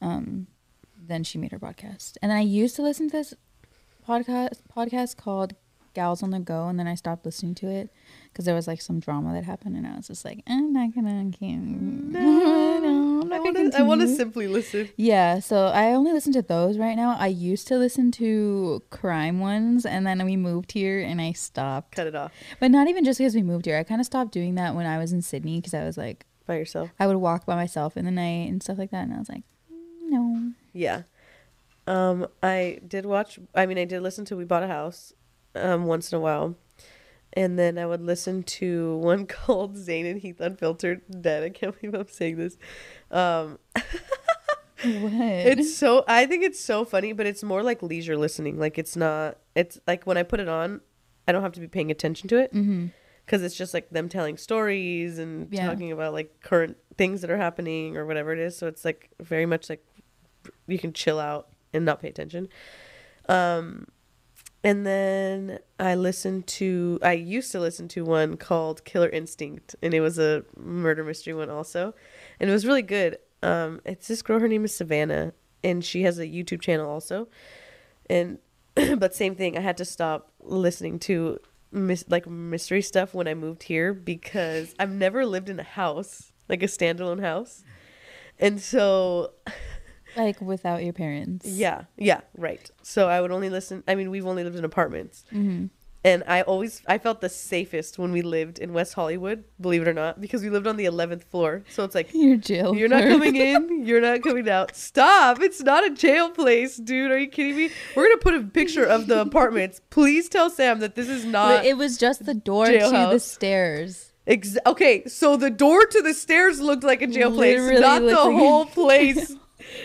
[0.00, 0.46] um,
[1.08, 2.16] then she made her podcast.
[2.22, 3.34] And I used to listen to this
[4.06, 5.54] podcast podcast called
[5.94, 7.90] "Gals on the Go," and then I stopped listening to it
[8.28, 10.94] because there was like some drama that happened, and I was just like, I'm not
[10.94, 11.58] gonna keep.
[12.12, 13.70] No, I'm I not want gonna.
[13.76, 14.88] I want to simply listen.
[14.96, 17.16] Yeah, so I only listen to those right now.
[17.18, 21.94] I used to listen to crime ones, and then we moved here, and I stopped.
[21.94, 23.78] Cut it off But not even just because we moved here.
[23.78, 26.26] I kind of stopped doing that when I was in Sydney because I was like,
[26.46, 26.90] by yourself.
[26.98, 29.28] I would walk by myself in the night and stuff like that, and I was
[29.28, 29.44] like,
[30.02, 30.52] no.
[30.72, 31.02] Yeah.
[31.86, 33.38] Um, I did watch.
[33.54, 35.12] I mean, I did listen to "We Bought a House,"
[35.54, 36.54] um, once in a while,
[37.32, 41.42] and then I would listen to one called "Zane and Heath Unfiltered." Dead.
[41.42, 42.56] I can't believe I'm saying this.
[43.10, 43.58] Um,
[44.84, 45.12] What?
[45.12, 46.04] it's so.
[46.08, 48.58] I think it's so funny, but it's more like leisure listening.
[48.58, 49.38] Like it's not.
[49.54, 50.80] It's like when I put it on,
[51.26, 52.86] I don't have to be paying attention to it mm-hmm.
[53.24, 55.66] because it's just like them telling stories and Yeah.
[55.66, 58.56] talking about like current things that are happening or whatever it is.
[58.56, 59.84] So it's like very much like
[60.66, 62.48] you can chill out and not pay attention.
[63.28, 63.86] Um,
[64.64, 69.92] and then I listened to, I used to listen to one called Killer Instinct, and
[69.92, 71.94] it was a murder mystery one also,
[72.38, 73.18] and it was really good.
[73.42, 75.32] Um, it's this girl, her name is Savannah,
[75.64, 77.28] and she has a YouTube channel also,
[78.08, 78.38] and
[78.74, 79.58] but same thing.
[79.58, 81.40] I had to stop listening to
[81.72, 86.32] mis- like mystery stuff when I moved here because I've never lived in a house
[86.48, 87.64] like a standalone house,
[88.38, 89.32] and so
[90.16, 91.46] Like without your parents.
[91.46, 92.70] yeah, yeah, right.
[92.82, 93.82] So I would only listen.
[93.88, 95.66] I mean, we've only lived in apartments, Mm-hmm.
[96.04, 99.44] and I always I felt the safest when we lived in West Hollywood.
[99.60, 101.62] Believe it or not, because we lived on the eleventh floor.
[101.70, 102.74] So it's like You're jail.
[102.74, 104.74] you're not coming in, you're not coming out.
[104.76, 105.40] Stop!
[105.40, 107.10] It's not a jail place, dude.
[107.10, 107.70] Are you kidding me?
[107.96, 109.80] We're gonna put a picture of the apartments.
[109.90, 111.58] Please tell Sam that this is not.
[111.58, 112.78] But it was just the door to
[113.12, 114.08] the stairs.
[114.24, 118.00] Ex- okay, so the door to the stairs looked like a jail place, Literally not
[118.02, 119.34] the looked like a whole place.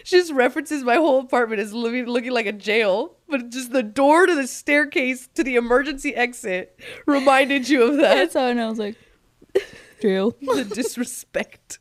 [0.04, 3.84] She just references my whole apartment as looking, looking like a jail, but just the
[3.84, 8.16] door to the staircase to the emergency exit reminded you of that.
[8.16, 8.96] That's how and I was like,
[10.02, 10.36] jail.
[10.42, 11.80] the disrespect.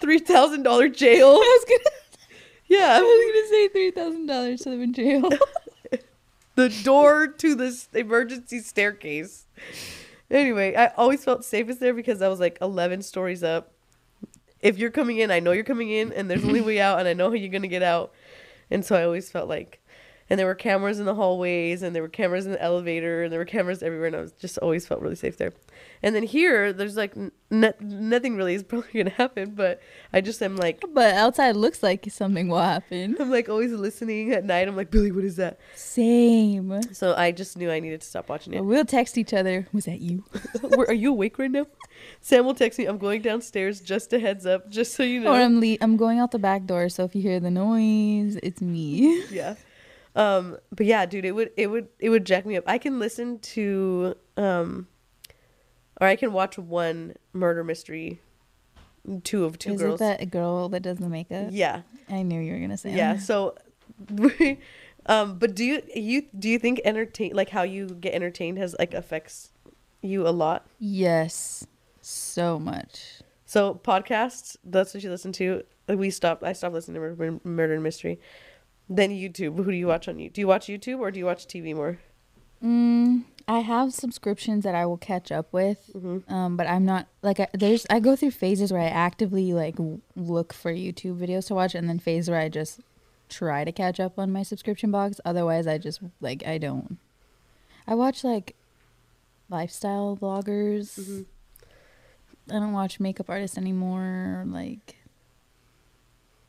[0.00, 1.28] Three thousand dollar jail.
[1.28, 1.96] I was gonna,
[2.66, 5.28] Yeah, I was gonna say three thousand dollars to live in jail.
[6.54, 9.46] the door to the s- emergency staircase.
[10.30, 13.72] Anyway, I always felt safest there because I was like 11 stories up.
[14.60, 17.08] If you're coming in, I know you're coming in, and there's only way out, and
[17.08, 18.12] I know how you're gonna get out.
[18.70, 19.80] And so I always felt like,
[20.30, 23.32] and there were cameras in the hallways, and there were cameras in the elevator, and
[23.32, 25.52] there were cameras everywhere, and I was just always felt really safe there.
[26.02, 27.32] And then here, there's like n-
[27.80, 29.80] nothing really is probably gonna happen, but
[30.12, 33.16] I just am like, but outside looks like something will happen.
[33.18, 34.68] I'm like always listening at night.
[34.68, 35.58] I'm like, Billy, what is that?
[35.74, 36.82] Same.
[36.92, 38.64] So I just knew I needed to stop watching it.
[38.64, 39.66] We'll text each other.
[39.72, 40.24] Was that you?
[40.88, 41.66] Are you awake right now?
[42.20, 42.84] Sam will text me.
[42.86, 43.80] I'm going downstairs.
[43.80, 45.32] Just a heads up, just so you know.
[45.32, 48.38] Or I'm le- I'm going out the back door, so if you hear the noise,
[48.42, 49.24] it's me.
[49.30, 49.54] yeah.
[50.18, 50.58] Um.
[50.72, 52.64] But yeah, dude, it would it would it would jack me up.
[52.66, 54.88] I can listen to um,
[56.00, 58.20] or I can watch one murder mystery,
[59.22, 60.00] two of two Is girls.
[60.00, 61.48] it that a girl that does the makeup?
[61.50, 61.82] yeah.
[62.08, 62.94] I knew you were gonna say.
[62.94, 63.14] Yeah.
[63.14, 63.22] that.
[63.22, 63.54] So,
[65.06, 65.38] um.
[65.38, 68.94] But do you you do you think entertain like how you get entertained has like
[68.94, 69.50] affects
[70.02, 70.66] you a lot?
[70.78, 71.66] Yes,
[72.00, 73.20] so much.
[73.44, 75.62] So podcasts, that's what you listen to.
[75.88, 76.42] We stopped.
[76.42, 78.20] I stopped listening to murder, murder and mystery.
[78.88, 79.56] Then YouTube.
[79.56, 80.32] Who do you watch on YouTube?
[80.34, 81.98] Do you watch YouTube or do you watch TV more?
[82.64, 86.32] Mm, I have subscriptions that I will catch up with, Mm-hmm.
[86.32, 87.86] um, but I'm not like I, there's.
[87.90, 91.74] I go through phases where I actively like w- look for YouTube videos to watch,
[91.74, 92.80] and then phase where I just
[93.28, 95.20] try to catch up on my subscription box.
[95.24, 96.98] Otherwise, I just like I don't.
[97.86, 98.56] I watch like
[99.48, 100.98] lifestyle vloggers.
[100.98, 101.26] Mhm.
[102.50, 104.44] I don't watch makeup artists anymore.
[104.48, 104.96] Like,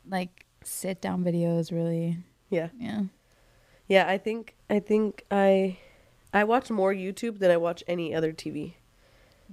[0.08, 1.70] like sit down videos.
[1.70, 2.18] Really,
[2.50, 2.68] Yeah.
[2.78, 3.02] yeah.
[3.88, 4.08] Yeah.
[4.08, 4.56] I think.
[4.68, 5.78] I think I.
[6.32, 8.74] I watch more YouTube than I watch any other TV.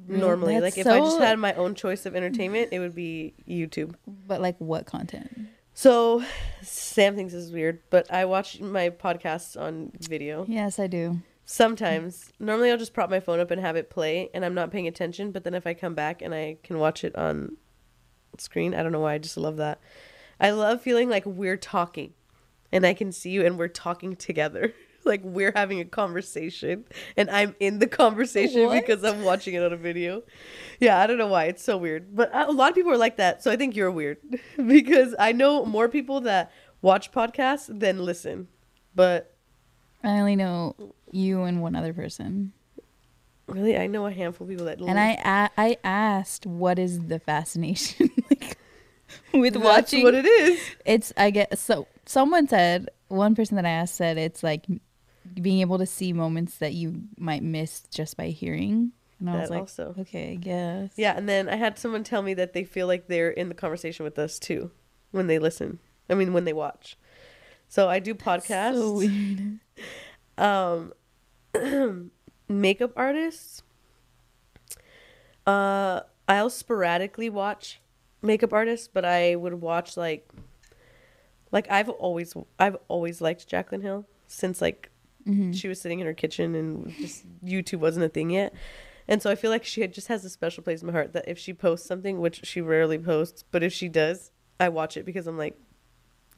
[0.07, 3.33] Normally, That's like if I just had my own choice of entertainment, it would be
[3.47, 3.95] YouTube.
[4.05, 5.31] But like, what content?
[5.73, 6.23] So,
[6.61, 10.45] Sam thinks this is weird, but I watch my podcasts on video.
[10.47, 11.21] Yes, I do.
[11.45, 12.31] Sometimes.
[12.39, 14.87] Normally I'll just prop my phone up and have it play and I'm not paying
[14.87, 17.57] attention, but then if I come back and I can watch it on
[18.37, 19.79] screen, I don't know why, I just love that.
[20.39, 22.13] I love feeling like we're talking
[22.71, 24.73] and I can see you and we're talking together.
[25.05, 26.83] like we're having a conversation
[27.15, 28.85] and I'm in the conversation What?
[28.85, 30.23] because I'm watching it on a video.
[30.81, 31.45] Yeah, I don't know why.
[31.45, 32.13] It's so weird.
[32.15, 33.41] But a lot of people are like that.
[33.41, 34.17] So I think you're weird
[34.57, 36.51] because I know more people that
[36.81, 38.49] watch podcasts than listen.
[38.95, 39.33] But
[40.03, 40.75] I only know
[41.11, 42.51] you and one other person.
[43.47, 44.97] really, I know a handful of people that listen.
[44.97, 48.57] And I a- I asked what is the fascination like
[49.33, 50.59] with That's watching what it is.
[50.85, 54.65] it's I get so someone said one person that I asked said it's like
[55.41, 58.91] being able to see moments that you might miss just by hearing.
[59.19, 59.95] And I was like, also.
[59.99, 60.91] okay, I guess.
[60.95, 63.55] Yeah, and then I had someone tell me that they feel like they're in the
[63.55, 64.71] conversation with us too
[65.11, 65.79] when they listen.
[66.09, 66.97] I mean, when they watch.
[67.67, 68.73] So I do podcasts.
[68.75, 69.59] So weird.
[70.37, 70.93] um,
[72.47, 73.63] makeup artists.
[75.45, 77.81] Uh, I'll sporadically watch
[78.21, 80.29] makeup artists, but I would watch like
[81.51, 84.89] Like I've always I've always liked Jaclyn Hill since like
[85.27, 85.51] Mm-hmm.
[85.51, 88.53] she was sitting in her kitchen and just YouTube wasn't a thing yet.
[89.09, 91.11] And so I feel like she had- just has a special place in my heart
[91.11, 94.95] that if she posts something, which she rarely posts, but if she does, I watch
[94.95, 95.59] it because I'm like,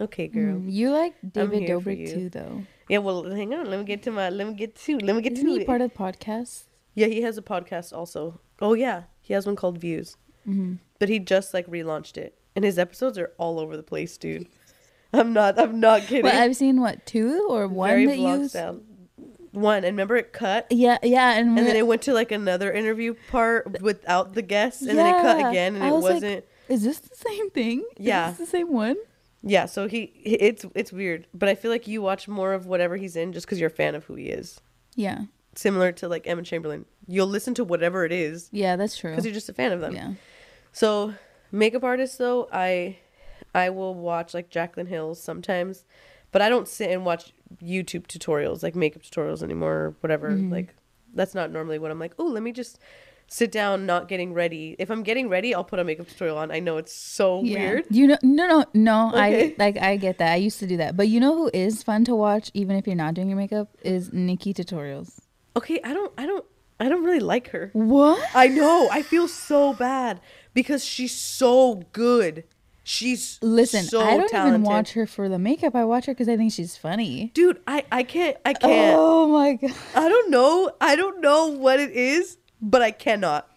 [0.01, 0.55] okay, girl.
[0.57, 2.63] Mm, you like David Dobrik too, though.
[2.87, 3.69] Yeah, well, hang on.
[3.69, 4.29] Let me get to my.
[4.31, 4.97] Let me get to.
[4.97, 5.67] Let me get Isn't to he it.
[5.67, 6.63] part of podcasts?
[6.95, 8.41] yeah, he has a podcast also.
[8.59, 10.17] Oh yeah, he has one called Views,
[10.47, 10.75] Mm-hmm.
[10.97, 14.47] but he just like relaunched it, and his episodes are all over the place, dude.
[15.13, 15.59] I'm not.
[15.59, 16.23] I'm not kidding.
[16.23, 18.83] Well, I've seen what two or one Very that you.
[19.51, 22.71] One, and remember it cut, Yeah, yeah, and, and then it went to like another
[22.71, 26.45] interview part without the guests, and then it cut again, and I it was wasn't.
[26.69, 27.79] is this the same thing?
[27.97, 28.29] Is Yeah.
[28.29, 28.95] this the same one.
[29.41, 32.95] Yeah, so he it's it's weird, but I feel like you watch more of whatever
[32.95, 34.61] he's in just because you're a fan of who he is.
[34.95, 35.21] Yeah,
[35.55, 39.09] Similar to like Emma Chamberlain, you'll listen to whatever it is yeah, that's true.
[39.11, 39.95] because you're just a fan of them.
[39.95, 40.13] Yeah,
[40.73, 41.15] So
[41.51, 42.97] makeup artists though, I
[43.53, 45.85] I will watch like Jaclyn Hill sometimes,
[46.31, 47.33] but I don't sit and watch
[47.63, 50.31] YouTube tutorials like makeup tutorials anymore or whatever.
[50.31, 50.51] Mhm.
[50.51, 50.75] Like
[51.13, 52.13] that's not normally what I'm like.
[52.19, 52.79] Oh, let me just
[53.27, 54.75] sit down, not getting ready.
[54.79, 56.51] If I'm getting ready, I'll put a makeup tutorial on.
[56.51, 57.59] I know it's so yeah.
[57.59, 57.85] weird.
[57.89, 59.09] You know, no, no, no.
[59.09, 59.51] Okay.
[59.51, 59.77] I like.
[59.77, 60.33] I get that.
[60.33, 62.85] I used to do that, but you know who is fun to watch, even if
[62.87, 65.19] you're not doing your makeup, is NikkieTutorials.
[65.55, 66.45] Okay, I don't I don't
[66.79, 67.71] I don't really like her.
[67.73, 68.23] What?
[68.33, 68.89] I know.
[68.91, 70.21] I feel so bad
[70.53, 72.45] because she's so good.
[72.91, 74.61] She's Listen, so I don't talented.
[74.61, 75.75] even watch her for the makeup.
[75.75, 77.29] I watch her because I think she's funny.
[77.35, 78.95] Dude, I I can't I can't.
[78.97, 79.75] Oh my god!
[79.93, 80.71] I don't know.
[80.81, 83.47] I don't know what it is, but I cannot.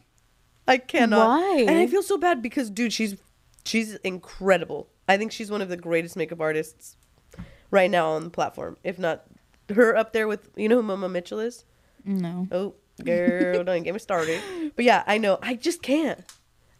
[0.68, 1.28] I cannot.
[1.28, 1.64] Why?
[1.66, 3.16] And I feel so bad because dude, she's
[3.64, 4.90] she's incredible.
[5.08, 6.98] I think she's one of the greatest makeup artists
[7.70, 8.76] right now on the platform.
[8.84, 9.24] If not
[9.74, 11.64] her up there with you know who Mama Mitchell is?
[12.04, 12.48] No.
[12.52, 14.42] Oh, girl, don't get me started.
[14.76, 15.38] But yeah, I know.
[15.40, 16.20] I just can't.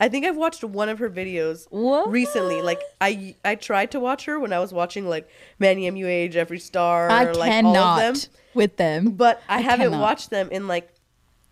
[0.03, 2.11] I think I've watched one of her videos What?
[2.11, 2.61] recently.
[2.61, 5.29] Like I I tried to watch her when I was watching like
[5.61, 8.31] Manny MUA, Jeffree Star, I like cannot all of them.
[8.53, 9.11] with them.
[9.13, 10.01] But I, I haven't cannot.
[10.03, 10.93] watched them in like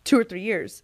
[0.03, 0.83] two or three years.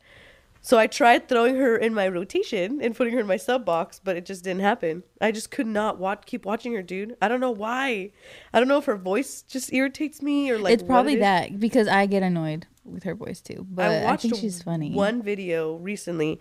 [0.60, 4.00] So I tried throwing her in my rotation and putting her in my sub box,
[4.02, 5.02] but it just didn't happen.
[5.20, 7.16] I just could not watch keep watching her, dude.
[7.20, 8.12] I don't know why.
[8.52, 11.58] I don't know if her voice just irritates me or like it's probably it that
[11.58, 13.66] because I get annoyed with her voice too.
[13.68, 14.92] But I, think she's funny.
[14.92, 16.40] One video recently,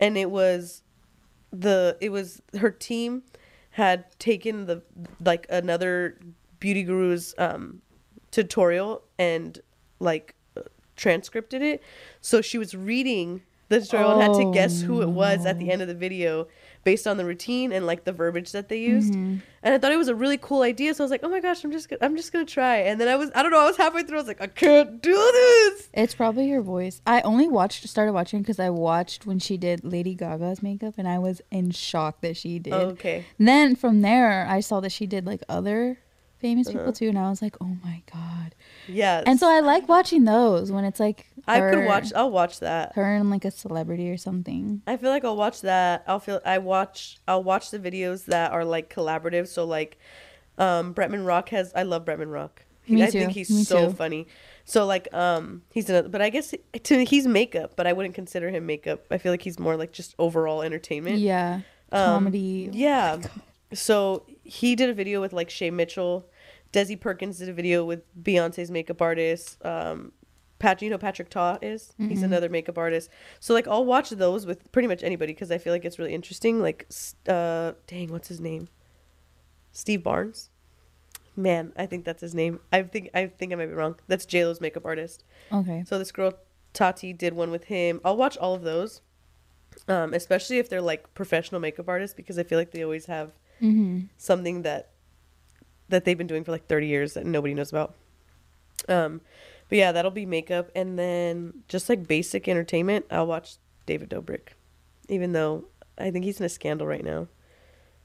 [0.00, 0.82] and it was
[1.52, 3.22] the it was her team
[3.70, 4.82] had taken the
[5.24, 6.18] like another
[6.58, 7.80] beauty guru's um
[8.30, 9.60] tutorial and
[9.98, 10.34] like
[10.96, 11.82] transcripted it.
[12.20, 15.70] So she was reading the tutorial and had to guess who it was at the
[15.70, 16.48] end of the video
[16.86, 19.12] based on the routine and like the verbiage that they used.
[19.12, 19.38] Mm-hmm.
[19.64, 20.94] And I thought it was a really cool idea.
[20.94, 22.76] So I was like, oh my gosh, I'm just gonna, I'm just gonna try.
[22.76, 24.18] And then I was I don't know, I was halfway through.
[24.18, 25.88] I was like, I can't do this.
[25.92, 27.02] It's probably her voice.
[27.04, 31.08] I only watched started watching because I watched when she did Lady Gaga's makeup and
[31.08, 32.72] I was in shock that she did.
[32.72, 33.24] Okay.
[33.36, 35.98] Then from there I saw that she did like other
[36.48, 36.78] famous Uh-huh.
[36.78, 38.54] people too and I was like, "Oh my god."
[38.88, 39.22] Yeah.
[39.26, 42.12] And so I like watching those when it's like I could watch.
[42.14, 42.92] I'll watch that.
[42.94, 44.82] her and like a celebrity or something.
[44.86, 46.04] I feel like I'll watch that.
[46.06, 46.40] I'll feel.
[46.44, 47.18] I watch.
[47.28, 49.46] I'll watch the videos that are like collaborative.
[49.48, 49.98] So like,
[50.58, 51.72] um, Bretman Rock has.
[51.74, 52.62] I love Bretman Rock.
[52.84, 53.92] He, I think he's Me so too.
[53.94, 54.26] funny.
[54.64, 56.08] So like, um, he's another.
[56.08, 56.54] But I guess
[56.84, 59.04] to he's makeup, but I wouldn't consider him makeup.
[59.10, 61.18] I feel like he's more like just overall entertainment.
[61.18, 61.60] Yeah.
[61.92, 62.70] Um, Comedy.
[62.72, 63.18] Yeah.
[63.72, 66.26] So he did a video with like Shay Mitchell.
[66.76, 69.64] Desi Perkins did a video with Beyonce's makeup artist.
[69.64, 70.12] Um,
[70.58, 71.92] Pat, you know Patrick Ta is.
[71.98, 72.24] He's Mm-hmm.
[72.24, 73.08] another makeup artist.
[73.40, 76.14] So like I'll watch those with pretty much anybody because I feel like it's really
[76.14, 76.60] interesting.
[76.60, 76.86] Like,
[77.28, 78.68] uh, dang, what's his name?
[79.72, 80.50] Steve Barnes.
[81.34, 82.60] Man, I think that's his name.
[82.72, 83.96] I think I think I might be wrong.
[84.08, 85.24] That's J Lo's makeup artist.
[85.52, 85.84] Okay.
[85.86, 86.32] So this girl
[86.72, 88.00] Tati did one with him.
[88.04, 89.00] I'll watch all of those,
[89.88, 93.32] um, especially if they're like professional makeup artists because I feel like they always have
[93.62, 94.08] Mhm.
[94.16, 94.90] something that
[95.88, 97.94] that they've been doing for like 30 years that nobody knows about.
[98.88, 99.20] Um,
[99.68, 104.48] but yeah, that'll be makeup, and then just like basic entertainment, I'll watch David Dobrik,
[105.08, 105.64] even though
[105.98, 107.28] I think he's in a scandal right now.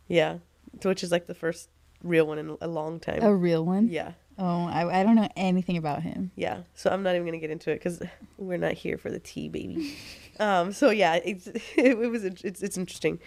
[0.07, 0.37] Yeah,
[0.83, 1.69] which is like the first
[2.03, 3.21] real one in a long time.
[3.21, 3.87] A real one?
[3.89, 6.31] Yeah, Oh, I, I don't know anything about him.
[6.35, 6.61] yeah.
[6.73, 8.01] So I'm not even gonna get into it because
[8.37, 9.95] we're not here for the tea, baby.
[10.39, 10.71] um.
[10.73, 13.19] So yeah, it's it, it was it's it's interesting.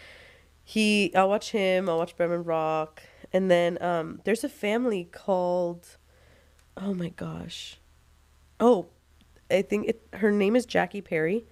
[0.65, 1.89] He, I'll watch him.
[1.89, 3.03] I'll watch Bretman Rock,
[3.35, 5.99] and then um, there's a family called,
[6.79, 7.79] oh my gosh,
[8.61, 8.87] oh,
[9.51, 10.07] I think it.
[10.15, 11.45] Her name is Jackie Perry,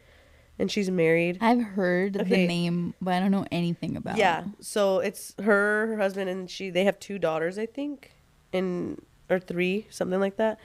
[0.58, 1.36] and she's married.
[1.42, 2.28] I've heard Okay.
[2.30, 4.44] the name, but I don't know anything about Yeah.
[4.44, 4.64] it.
[4.64, 6.70] So it's her, her husband, and she.
[6.70, 8.12] They have two daughters, I think,
[8.52, 10.58] and or three, something like that.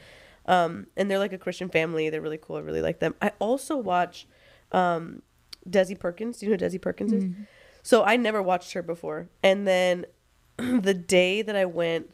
[0.46, 2.10] Um, and they're like a Christian family.
[2.10, 2.56] They're really cool.
[2.56, 3.16] I really like them.
[3.22, 4.26] I also watch,
[4.72, 5.22] um,
[5.70, 6.38] Desi Perkins.
[6.38, 7.24] Do you know who Desi Perkins is?
[7.26, 7.48] Mm.
[7.84, 10.06] So I never watched her before, and then
[10.82, 12.14] the day that I went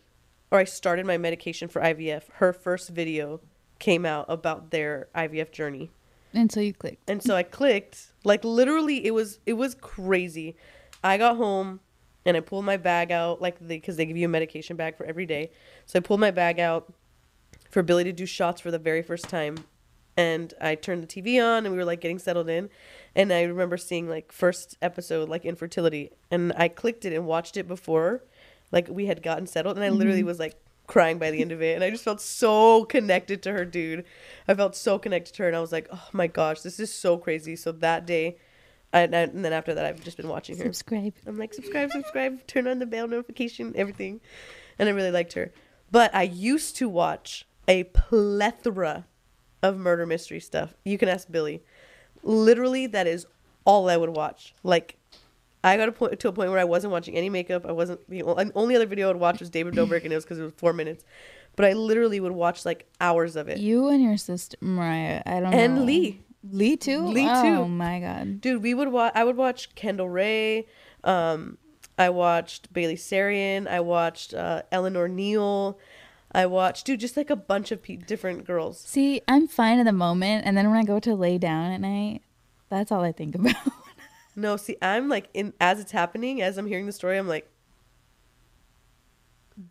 [0.52, 3.42] or I started my medication for IVF, her first video
[3.80, 5.92] came out about their IVF journey.
[6.34, 7.10] And so you clicked.
[7.10, 10.56] And so I clicked, like literally it was it was crazy.
[11.04, 11.80] I got home
[12.26, 15.06] and I pulled my bag out like because they give you a medication bag for
[15.06, 15.52] every day.
[15.86, 16.92] So I pulled my bag out
[17.70, 19.58] for Billy to do shots for the very first time
[20.16, 22.70] and I turned the TV on and we were like getting settled in
[23.16, 27.58] and I remember seeing like first episode like infertility and I clicked it and watched
[27.58, 28.24] it before
[28.74, 30.28] like we had gotten settled and I literally Mm-hmm.
[30.28, 30.56] was like
[30.86, 34.04] crying by the end of it and I just felt so connected to her dude.
[34.50, 36.92] I felt so connected to her and I was like, "Oh my gosh, this is
[36.94, 38.38] so crazy." So that day
[38.92, 40.64] I, and and then after that I've just been watching her.
[40.66, 41.14] Subscribe.
[41.26, 44.20] I'm like, subscribe, subscribe, turn on the bell notification, everything.
[44.78, 45.52] And I really liked her.
[45.92, 49.06] But I used to watch a plethora
[49.62, 50.74] of murder mystery stuff.
[50.84, 51.64] You can ask Billy.
[52.24, 53.26] Literally, that is
[53.66, 54.54] all I would watch.
[54.64, 54.98] Like,
[55.64, 57.66] I got a point, to a point where I wasn't watching any makeup.
[57.66, 60.16] I wasn't, the o- only other video I would watch was David Dobrik, and it
[60.16, 61.06] was because it was four minutes.
[61.56, 63.60] But I literally would watch like hours of it.
[63.60, 65.22] You and your sister Mariah.
[65.26, 65.80] I don't And know.
[65.82, 66.22] And Lee.
[66.52, 67.00] Lee too.
[67.06, 67.48] Lee, Oh too.
[67.62, 68.42] Oh my god.
[68.42, 69.14] Dude, we would watch.
[69.16, 70.66] I would watch Kendall Rae.
[71.06, 71.58] Um,
[71.98, 73.68] I watched Bailey Sarian.
[73.68, 75.78] I watched uh, Eleanor Neale.
[76.34, 78.80] I watched, dude, just like a bunch of pe- different girls.
[78.82, 81.80] See, I'm fine in the moment, and then when I go to lay down at
[81.80, 82.24] night,
[82.70, 83.56] that's all I think about.
[84.36, 87.50] No, see, I'm like in as it's happening, as I'm hearing the story, I'm like,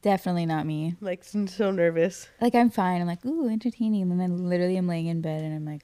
[0.00, 0.94] Definitely not me.
[1.00, 2.28] like so nervous.
[2.40, 3.00] Like I'm fine.
[3.00, 4.10] I'm like, ooh, entertaining.
[4.12, 5.82] And then literally I'm laying in bed and I'm like,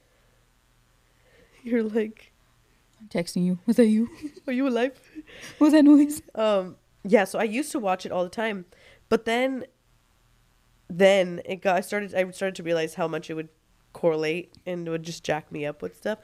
[1.63, 2.31] You're like,
[3.01, 3.59] I'm texting you.
[3.65, 4.09] Was that you?
[4.47, 4.97] are you alive?
[5.57, 6.21] What was that noise?
[6.33, 7.25] Um, yeah.
[7.25, 8.65] So I used to watch it all the time,
[9.09, 9.65] but then,
[10.89, 11.75] then it got.
[11.75, 12.15] I started.
[12.15, 13.49] I started to realize how much it would
[13.91, 16.19] correlate and it would just jack me up with stuff.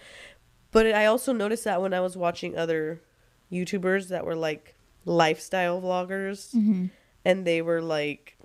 [0.75, 3.01] But I also noticed that when I was watching other
[3.49, 6.87] YouTubers that were like lifestyle vloggers, Mm-hmm.
[7.23, 8.37] and they were like,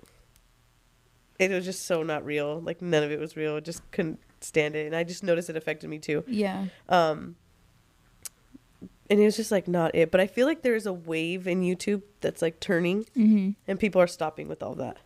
[1.39, 2.61] it was just so not real.
[2.61, 3.55] Like none of it was real.
[3.55, 6.23] I just couldn't stand it, and I just noticed it affected me too.
[6.27, 6.67] Yeah.
[6.87, 7.35] Um,
[9.09, 10.09] and it was just like not it.
[10.11, 13.49] But I feel like there's a wave in YouTube that's like turning, Mm-hmm.
[13.67, 14.97] and people are stopping with all that.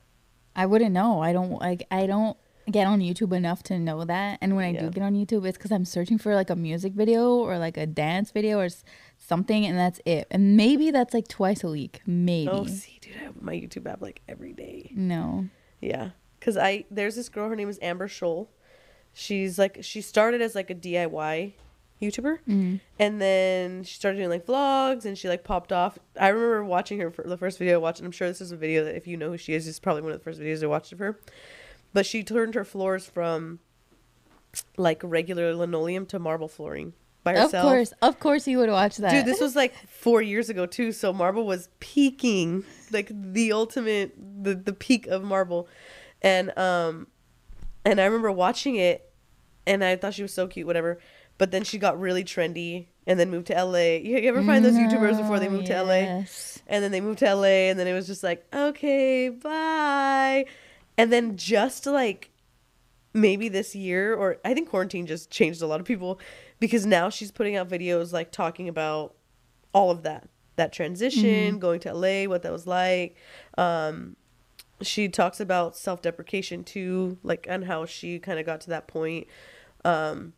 [0.55, 1.21] I wouldn't know.
[1.21, 1.87] I don't like.
[1.89, 2.37] I don't
[2.71, 4.39] get on YouTube enough to know that.
[4.41, 4.81] And when I Yeah.
[4.81, 7.77] do get on YouTube, it's because I'm searching for like a music video or like
[7.77, 8.67] a dance video or
[9.17, 10.27] something, and that's it.
[10.31, 12.01] And maybe that's like twice a week.
[12.05, 12.49] Maybe.
[12.51, 14.91] Oh, see, dude, I have my YouTube app like every day.
[14.95, 15.47] no.
[15.81, 17.47] Yeah, cause I there's this girl.
[17.49, 18.47] Her name is Amber Scholl.
[19.13, 21.53] She's like she started as like a DIY
[22.01, 22.79] YouTuber, Mm.
[22.99, 25.99] and then she started doing like vlogs, and she like popped off.
[26.19, 27.99] I remember watching her for the first video I watched.
[27.99, 29.79] And I'm sure this is a video that if you know who she is, it's
[29.79, 31.19] probably one of the first videos I watched of her.
[31.95, 33.59] But she turned her floors from
[34.75, 36.91] like regular linoleum to marble flooring
[37.23, 37.53] by herself.
[37.53, 39.11] Of course, of course, you would watch that.
[39.11, 44.13] Dude, this was like four years ago too, so Marble was peaking, like the ultimate,
[44.43, 45.69] the the peak of Marble,
[46.21, 47.07] and um,
[47.85, 49.09] and I remember watching it,
[49.65, 50.99] and I thought she was so cute, whatever.
[51.37, 53.99] But then she got really trendy, and then moved to LA.
[54.03, 55.93] You ever find those YouTubers before they moved to LA?
[55.99, 56.61] yes.
[56.67, 60.45] And then they moved to LA, and then it was just like, okay, bye.
[60.97, 62.31] And then just like
[63.13, 66.19] maybe this year, or I think quarantine just changed a lot of people
[66.59, 69.15] because now she's putting out videos like talking about
[69.73, 73.17] all of that that transition, going to LA, what that was like.
[73.57, 74.15] Um,
[74.81, 78.87] she talks about self deprecation too, like, and how she kind of got to that
[78.87, 79.27] point.
[79.83, 80.33] Um,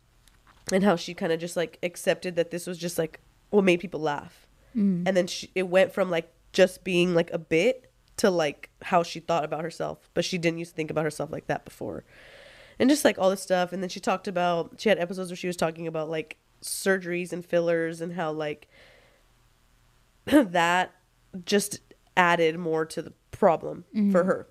[0.72, 3.80] and how she kind of just like accepted that this was just like what made
[3.80, 4.44] people laugh
[4.76, 5.08] Mm.
[5.08, 7.87] and then she, it went from like just being like a bit
[8.18, 11.30] to like how she thought about herself but she didn't used to think about herself
[11.30, 12.04] like that before.
[12.78, 13.72] And just like all this stuff.
[13.72, 17.32] And then she talked about she had episodes where she was talking about like surgeries
[17.32, 18.68] and fillers and how like
[20.26, 20.94] that
[21.44, 21.80] just
[22.16, 24.16] added more to the problem for mm-hmm.
[24.16, 24.48] her.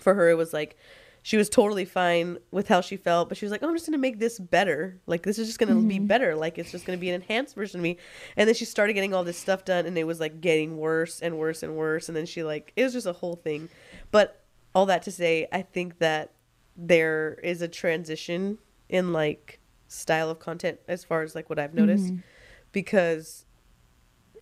[0.00, 0.76] For her it was like
[1.22, 3.86] she was totally fine with how she felt but she was like oh i'm just
[3.86, 5.00] gonna make this better.
[5.06, 6.06] Like this is just gonna be mm-hmm.
[6.06, 6.34] better.
[6.34, 7.96] Like it's just gonna be an enhanced version of me.
[8.36, 11.20] And then she started getting all this stuff done and it was like getting worse
[11.20, 12.08] and worse and worse.
[12.08, 13.68] And then she like it was just a whole thing.
[14.10, 14.42] But
[14.74, 16.32] all that to say i think that
[16.76, 18.58] there is a transition
[18.88, 22.06] in like style of content as far as like what i've noticed.
[22.06, 22.20] Mm-hmm.
[22.72, 23.44] Because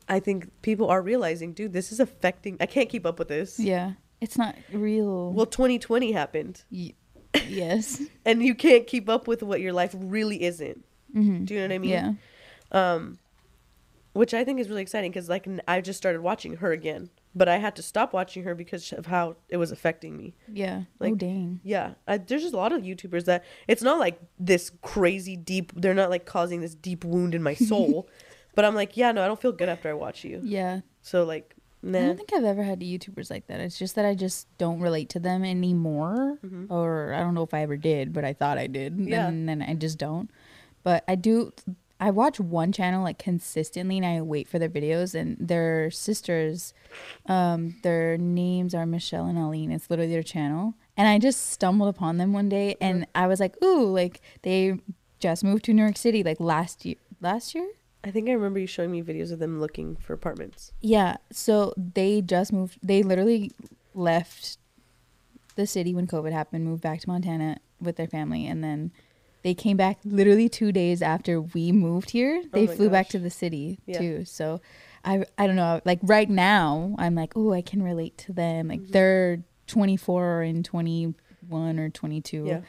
[0.09, 3.59] i think people are realizing dude this is affecting i can't keep up with this.
[3.59, 5.33] Yeah, it's not real.
[5.33, 6.95] well 2020 happened Y-
[7.47, 8.03] yes.
[8.25, 11.67] and you can't keep up with what your life really isn't hmm do you know
[11.67, 12.13] what i mean Yeah.
[12.73, 13.19] um
[14.13, 17.49] which i think is really exciting because like i just started watching her again but
[17.49, 20.83] i had to stop watching her because of how it was affecting me Yeah.
[21.01, 21.61] oh Like- dang.
[21.63, 25.73] yeah I, there's just a lot of youtubers that it's not like this crazy deep
[25.77, 28.09] they're not like causing this deep wound in my soul
[28.55, 30.81] but i'm like yeah no i don't feel good after i watch you Yeah.
[31.03, 33.61] so like I don't think I've ever had YouTubers like that.
[33.61, 36.39] It's just that I just don't relate to them anymore.
[36.45, 36.71] Mhm.
[36.71, 38.99] Or I don't know if I ever did, but I thought I did.
[38.99, 39.27] Yeah.
[39.29, 40.31] And then I just don't.
[40.83, 41.53] But I do
[42.03, 46.73] I watch one channel like consistently and I wait for their videos and their sisters
[47.27, 49.71] um their names are Michelle and Aline.
[49.73, 50.75] It's literally their channel.
[50.97, 54.79] And I just stumbled upon them one day and I was like, "Ooh, like they
[55.19, 57.69] just moved to New York City like last year last year?"
[58.03, 60.73] I think I remember you showing me videos of them looking for apartments.
[60.81, 62.79] Yeah, so they just moved.
[62.83, 63.51] They literally
[63.95, 64.57] left
[65.57, 68.93] the city when COVID happened, moved back to Montana with their family, and then
[69.43, 72.43] they came back literally two days after we moved here.
[72.53, 73.99] They Oh flew back to the city Yeah.
[73.99, 74.25] too.
[74.25, 74.61] So
[75.05, 75.81] I I don't know.
[75.85, 78.69] Like right now, I'm like, oh, I can relate to them.
[78.69, 78.93] Like Mhm.
[78.93, 82.61] they're 24 and 21 or 22, Yeah.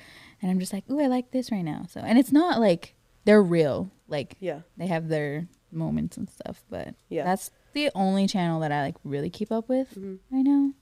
[0.41, 1.85] and I'm just like, oh, I like this right now.
[1.89, 3.91] So and it's not like they're real.
[4.11, 4.59] Like Yeah.
[4.77, 7.23] they have their moments and stuff, but Yeah.
[7.23, 10.19] that's the only channel that I like really keep up with Mhm.
[10.29, 10.73] right now.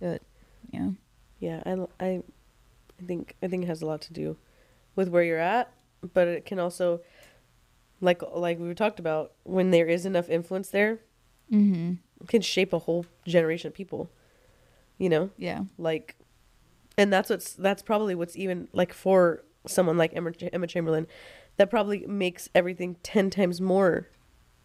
[0.00, 0.22] But
[0.72, 0.90] yeah,
[1.38, 2.22] Yeah, I I
[3.00, 4.36] I think I think it has a lot to do
[4.96, 5.70] with where you're at,
[6.14, 7.00] but it can also,
[8.00, 11.00] like like we talked about, when there is enough influence there,
[11.52, 11.94] mm-hmm.
[12.26, 14.10] can shape a whole generation of people.
[14.98, 16.16] You know, yeah, like,
[16.96, 21.06] and that's what's that's probably what's even like for someone like Emma, Emma Chamberlain,
[21.58, 24.08] that probably makes everything ten times more,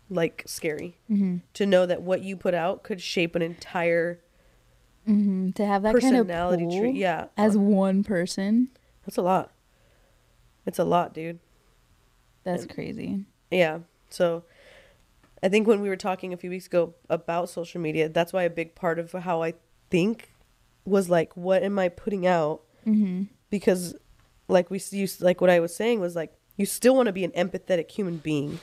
[0.09, 1.37] like scary mm-hmm.
[1.53, 4.19] to know that what you put out could shape an entire
[5.05, 5.51] Mm-hmm.
[5.51, 6.91] to have that kind of personality tree.
[6.91, 8.69] Yeah, as one person,
[9.05, 9.51] that's a lot.
[10.65, 11.39] It's a lot, dude.
[12.45, 13.25] that's And- crazy.
[13.51, 13.79] Yeah.
[14.09, 14.45] So
[15.43, 18.43] I think when we were talking a few weeks ago about social media, that's why
[18.43, 19.55] a big part of how I
[19.89, 20.31] think
[20.85, 22.61] was like, what am I putting out?
[22.87, 23.23] Mm-hmm.
[23.49, 23.95] Because,
[24.47, 27.23] like we used, like what I was saying was like, you still want to be
[27.23, 28.59] an empathetic human being,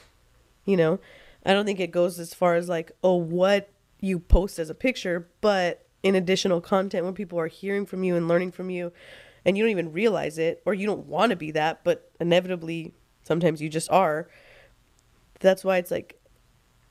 [0.64, 0.99] you know.
[1.45, 3.70] I don't think it goes as far as like, oh, what
[4.01, 8.16] you post as a picture, but in additional content when people are hearing from you
[8.16, 8.93] and learning from you,
[9.45, 12.93] and you don't even realize it, or you don't want to be that, but inevitably
[13.22, 14.28] sometimes you just are.
[15.41, 16.20] That's why it's like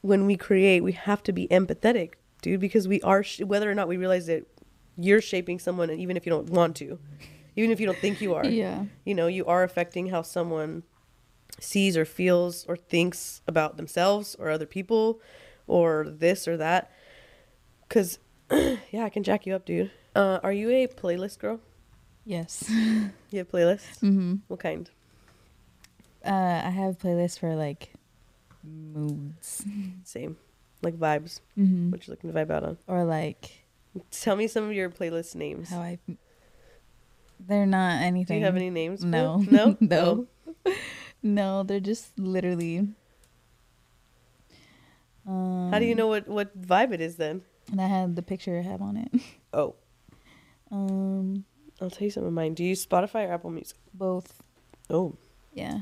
[0.02, 3.76] when we create, we have to be empathetic, dude, because we are, sh- whether or
[3.76, 4.48] not we realize it,
[4.98, 7.00] you're shaping someone, and even if you don't want to,
[7.60, 8.86] even if you don't think you are, Yeah.
[9.06, 10.84] you know, you are affecting how someone
[11.60, 15.20] sees or feels or thinks about themselves or other people
[15.68, 16.92] or this or that.
[17.90, 18.20] Cause,
[18.52, 19.92] yeah, I can jack you up, dude.
[20.16, 21.60] Uh, are you a playlist girl?
[22.26, 22.64] Yes.
[23.32, 24.00] You have playlists?
[24.02, 24.36] mm-hmm.
[24.48, 24.90] What kind?
[26.26, 27.94] Uh, I have playlists for like
[28.64, 29.64] moods,
[30.04, 30.38] Same,
[30.82, 31.40] like vibes.
[31.58, 31.92] mm-hmm.
[31.92, 32.78] What you're looking to vibe out on?
[32.88, 33.66] or like
[34.12, 35.70] Tell me some of your playlist names.
[35.70, 35.98] how I.
[37.40, 38.36] They're not anything.
[38.36, 39.04] Do you have any names?
[39.04, 39.38] No.
[39.38, 40.28] no, No.
[41.22, 42.88] No, they're just literally.
[45.28, 47.42] Um, How do you know what what vibe it is then?
[47.72, 49.12] And I had the picture I have on it.
[49.54, 49.76] Oh,
[50.72, 51.44] Um,
[51.82, 52.54] I'll tell you something of mine.
[52.54, 53.78] Do you use Spotify or Apple Music?
[53.94, 54.44] both.
[54.92, 55.16] Oh,
[55.54, 55.80] Yeah.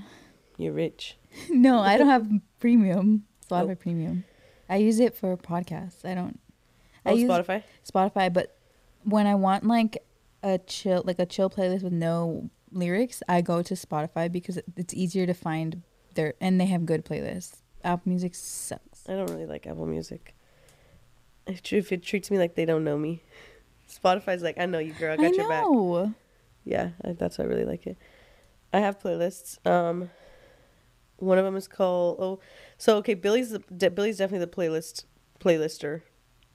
[0.57, 1.17] you're rich.
[1.49, 2.27] no, I don't have
[2.59, 3.25] premium.
[3.49, 3.75] Spotify Oh.
[3.75, 4.23] premium.
[4.69, 6.05] I use it for podcasts.
[6.05, 6.39] I don't.
[7.05, 7.63] I Oh, use Spotify.
[7.85, 8.55] Spotify, but
[9.03, 9.97] when I want like
[10.43, 14.93] a chill, like a chill playlist with no lyrics, I go to Spotify because it's
[14.93, 15.81] easier to find
[16.15, 17.61] their and they have good playlists.
[17.83, 19.07] Apple Music sucks.
[19.07, 20.35] I don't really like Apple Music.
[21.45, 23.23] If if it treats me like they don't know me,
[23.89, 25.13] Spotify's like, I know you, girl.
[25.13, 26.13] I got your back.
[26.65, 27.97] Yeah, I, that's why I really like it.
[28.73, 29.65] I have playlists.
[29.65, 30.09] Um,
[31.17, 32.39] one of them is called oh,
[32.77, 33.13] so okay.
[33.13, 35.05] Billy's the, Billy's definitely the playlist
[35.39, 36.01] playlister.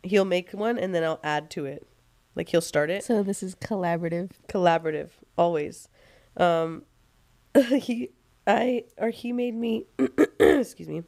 [0.02, 1.86] He'll make one and then I'll add to it.
[2.34, 4.30] Like he'll start it So this is collaborative.
[4.48, 5.88] collaborative always.
[6.36, 6.84] Um,
[7.54, 8.10] he
[8.46, 9.86] I or he made me
[10.40, 11.02] excuse me.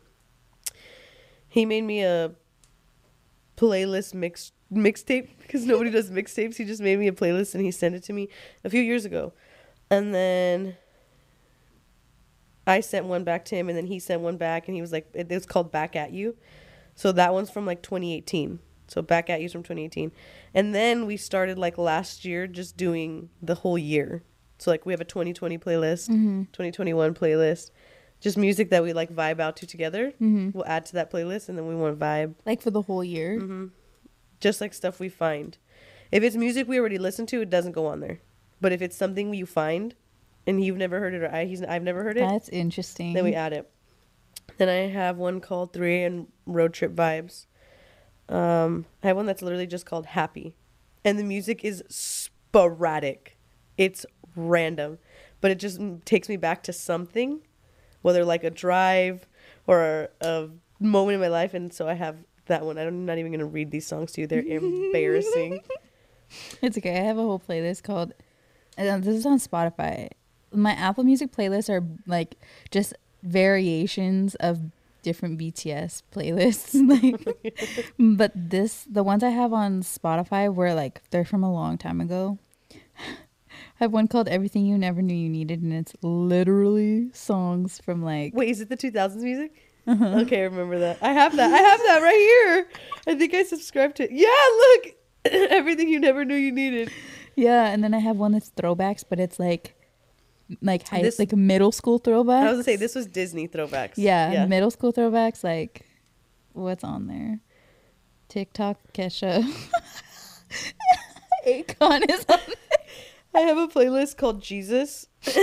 [1.49, 2.33] He made me a
[3.57, 6.57] playlist mix mixtape because nobody does mixtapes.
[6.57, 8.29] He just made me a playlist and he sent it to me
[8.65, 9.33] a few years ago,
[9.91, 10.77] and then
[12.67, 14.93] I sent one back to him, and then he sent one back, and he was
[14.93, 16.37] like, it, "It's called Back at You,"
[16.95, 18.59] so that one's from like 2018.
[18.89, 20.13] So Back at you from 2018,
[20.53, 24.23] and then we started like last year just doing the whole year.
[24.59, 26.43] So like we have a 2020 playlist, Mm-hmm.
[26.53, 27.71] 2021 playlist,
[28.21, 30.11] just music that we like vibe out to together.
[30.13, 30.51] Mm-hmm.
[30.53, 33.03] We'll add to that playlist, and then we want to vibe Like for the whole
[33.05, 33.39] year.
[33.39, 33.67] hmm
[34.41, 35.57] Just like stuff we find.
[36.13, 38.21] If it's music we already listened to, it doesn't go on there.
[38.61, 39.95] But if it's something you find,
[40.47, 43.15] and you've never heard it or I, he's I've never heard it, That's interesting.
[43.15, 43.69] then we add it.
[44.59, 47.47] Then I have one called Three and Road Trip Vibes.
[48.29, 50.55] Um, I have one that's literally just called Happy,
[51.05, 53.37] and the music is sporadic.
[53.77, 54.07] It's
[54.37, 54.99] random,
[55.41, 57.41] but it just takes me back to something,
[58.03, 59.27] whether like a drive
[59.67, 60.49] or a, a
[60.81, 61.55] moment in my life.
[61.55, 62.17] And so I have
[62.47, 62.79] that one.
[62.79, 64.27] I'm not even gonna read these songs to you.
[64.27, 65.61] They're embarrassing.
[66.63, 66.99] It's okay.
[66.99, 68.13] I have a whole playlist called.
[68.77, 70.09] Uh, this is on Spotify.
[70.53, 72.35] My Apple Music playlists are like
[72.73, 74.61] just variations of
[75.05, 76.75] different BTS playlists.
[76.89, 81.79] like, but this, the ones I have on Spotify were like they're from a long
[81.79, 82.39] time ago.
[82.73, 88.03] I have one called "Everything You Never Knew You Needed," and it's literally songs from
[88.03, 88.35] like.
[88.35, 89.71] Wait, is it the 2000s music?
[89.87, 90.21] Uh-huh.
[90.21, 90.99] Okay, I remember that.
[91.03, 91.53] I have that.
[91.53, 92.69] I have that right here.
[93.07, 94.13] I think I subscribed to.
[94.13, 94.95] Yeah, look,
[95.51, 96.91] everything you never knew you needed.
[97.37, 99.75] Yeah, and then I have one that's throwbacks, but it's like,
[100.61, 102.43] like high, This- like middle school throwbacks.
[102.43, 103.93] I was gonna say this was Disney throwbacks.
[103.97, 104.47] Yeah, yeah.
[104.47, 105.43] middle school throwbacks.
[105.45, 105.87] Like,
[106.53, 107.41] what's on there?
[108.29, 109.43] TikTok, Kesha,
[111.47, 112.39] Akon is on.
[113.35, 115.07] I have a playlist called Jesus.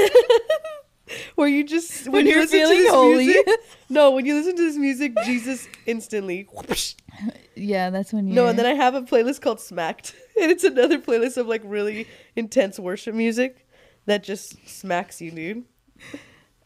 [1.35, 3.25] Where you just when, When you you're feeling this holy.
[3.27, 3.45] music,
[3.89, 6.47] no, when you listen to this music, Jesus instantly.
[6.53, 6.93] whoosh.
[7.53, 8.33] Yeah, that's when you.
[8.33, 11.61] No, and then I have a playlist called Smacked, and it's another playlist of like
[11.65, 13.67] really intense worship music
[14.05, 15.63] that just smacks you, dude.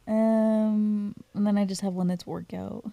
[0.07, 2.83] um, and then I just have one that's workout.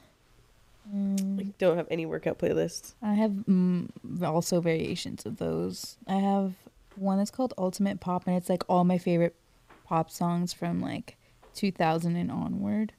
[0.85, 2.95] I Mm, don't have any workout playlists.
[3.03, 3.89] I have mm,
[4.23, 5.97] also variations of those.
[6.07, 6.55] I have
[6.97, 9.35] one that's called Ultimate Pop, and it's like all my favorite
[9.85, 11.17] pop songs from like
[11.55, 12.93] 2000 and onward.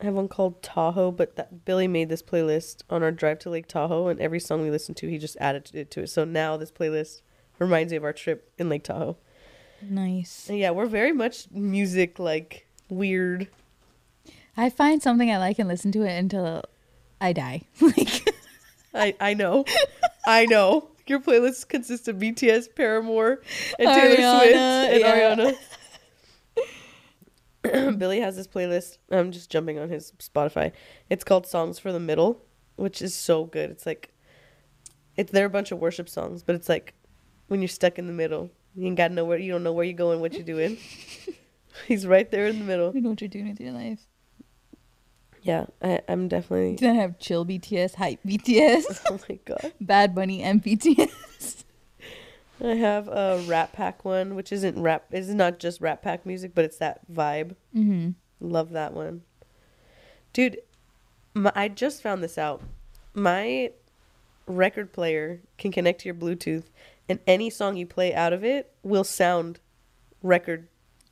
[0.00, 3.50] I have one called Tahoe, but that Billy made this playlist on our drive to
[3.50, 6.08] Lake Tahoe, and every song we listened to, he just added it to it.
[6.08, 7.22] So now this playlist
[7.58, 9.16] reminds me of our trip in Lake Tahoe.
[9.82, 10.48] Nice.
[10.48, 13.48] And yeah, we're very much music like weird.
[14.56, 16.64] I find something I like and listen to it until
[17.20, 17.62] I die.
[17.80, 18.34] like
[18.94, 19.64] I I know,
[20.26, 20.90] I know.
[21.06, 23.42] Your playlist consists of BTS, Paramore,
[23.78, 25.36] and Taylor Ariana, Swift and yeah.
[25.36, 25.56] Ariana.
[27.98, 28.98] Billy has this playlist.
[29.10, 30.72] I'm just jumping on his Spotify.
[31.10, 32.42] It's called Songs for the Middle,
[32.76, 33.70] which is so good.
[33.70, 34.14] It's like,
[35.16, 36.94] it's they're a bunch of worship songs, but it's like
[37.48, 39.38] when you're stuck in the middle, you ain't got nowhere.
[39.38, 40.78] You don't know where you're going, what you're doing.
[41.86, 42.94] He's right there in the middle.
[42.94, 44.00] you know what you're doing with your life.
[45.42, 46.76] Yeah, I, I'm definitely.
[46.76, 49.72] Do I have chill BTS, hype BTS, Oh my god.
[49.80, 51.64] Bad Bunny, and BTS.
[52.62, 55.04] I have a Rat Pack one, which isn't rap.
[55.10, 57.56] It's not just Rat Pack music, but it's that vibe.
[57.76, 58.10] Mm-hmm.
[58.40, 59.22] Love that one,
[60.32, 60.58] dude.
[61.34, 62.62] My, I just found this out.
[63.12, 63.70] My
[64.46, 66.64] record player can connect to your Bluetooth,
[67.08, 69.60] and any song you play out of it will sound
[70.22, 70.68] record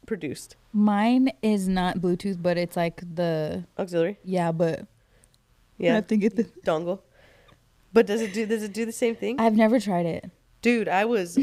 [0.07, 0.57] produced.
[0.73, 4.87] Mine is not Bluetooth, but it's like the Auxiliary, yeah, but I
[5.79, 6.45] yeah, have to get the.
[6.65, 7.01] dongle.
[7.93, 8.47] But does it do?
[8.47, 9.39] Does it do the same thing?
[9.39, 10.31] I've never tried it.
[10.63, 11.39] Dude, I was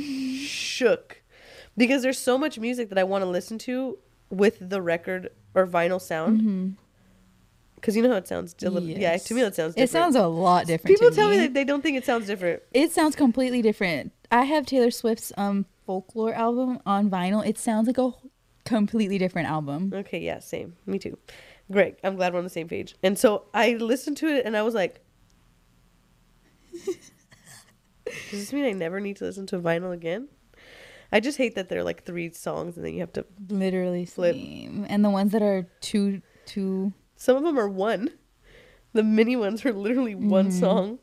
[0.47, 1.21] shook
[1.77, 5.67] because there's so much music that I want to listen to with the record or
[5.67, 6.39] vinyl sound.
[6.41, 6.69] Mm-hmm.
[7.75, 8.55] Because you know how it sounds.
[8.61, 9.73] a little- Yeah, to me it sounds.
[9.77, 10.97] It sounds a lot different.
[10.97, 12.61] People tell me that they don't think it sounds different.
[12.73, 14.11] it sounds completely different.
[14.31, 17.45] I have Taylor Swift's um folklore album on vinyl.
[17.45, 18.11] It sounds like a
[18.65, 19.91] completely different album.
[19.93, 20.75] Okay, yeah, same.
[20.85, 21.17] Me too.
[21.71, 21.95] Great.
[22.03, 22.95] I'm glad we're on the same page.
[23.03, 25.01] And so I listened to it and I was like,
[28.05, 30.29] does this mean I never need to listen to vinyl again?
[31.11, 33.25] I just hate that they're like three songs and then you have to.
[33.49, 34.35] Literally Flip.
[34.35, 34.85] same.
[34.89, 38.11] And the ones that are two two Some of them are one.
[38.93, 40.59] The mini ones are literally one Mhm.
[40.59, 40.99] song.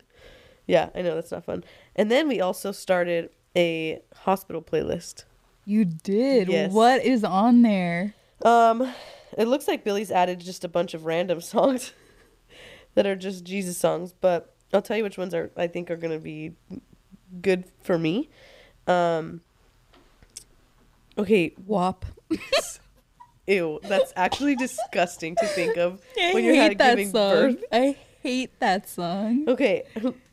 [0.67, 1.63] Yeah, I know that's not fun.
[1.97, 5.25] And then we also started a hospital playlist.
[5.65, 6.49] You did.
[6.49, 6.71] Yes.
[6.73, 8.15] What is on there?
[8.45, 8.93] Um,
[9.37, 11.93] it looks like Billy's added just a bunch of random songs
[12.95, 15.97] that are just Jesus songs, but I'll tell you which ones are I think are
[15.97, 16.53] gonna be
[17.41, 18.29] good for me.
[18.87, 19.41] Um,
[21.19, 22.05] okay, WAP.
[23.47, 27.33] ew, that's actually disgusting to think of I when you're hate that giving song.
[27.33, 27.65] birth.
[27.73, 29.45] I hate that song.
[29.49, 29.85] Okay,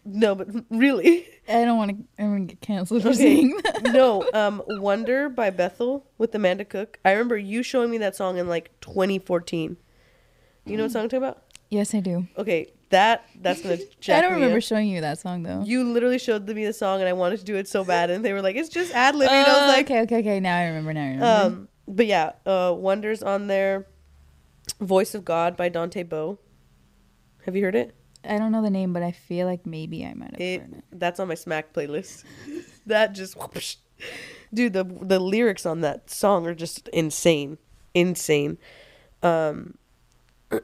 [0.03, 1.97] no, but really, I don't want to.
[2.23, 3.83] I'm gonna get canceled for saying that.
[3.83, 4.27] no.
[4.33, 6.97] Um, Wonder by Bethel with Amanda Cook.
[7.05, 9.77] I remember you showing me that song in like 2014.
[10.65, 11.43] You know what song I'm talking about?
[11.69, 12.27] Yes, I do.
[12.37, 13.77] Okay, that that's gonna.
[13.99, 14.63] Jack I don't me remember up.
[14.63, 15.61] showing you that song though.
[15.63, 18.23] You literally showed me the song, and I wanted to do it so bad, and
[18.25, 20.39] they were like, "It's just ad libbing." I Oh, was like, okay, okay, okay.
[20.39, 20.93] Now I remember.
[20.93, 21.25] Now I remember.
[21.57, 23.85] um, but yeah, uh, Wonders on there.
[24.79, 26.39] Voice of God by Dante Bowe.
[27.45, 27.93] Have you heard it?
[28.27, 30.73] I don't know the name, but I feel like maybe I might have It heard
[30.75, 30.83] it.
[30.93, 32.23] that's on my Smack playlist.
[32.85, 33.75] that just, whoosh.
[34.53, 37.57] dude, the the lyrics on that song are just insane,
[37.93, 38.57] insane.
[39.21, 39.77] Um,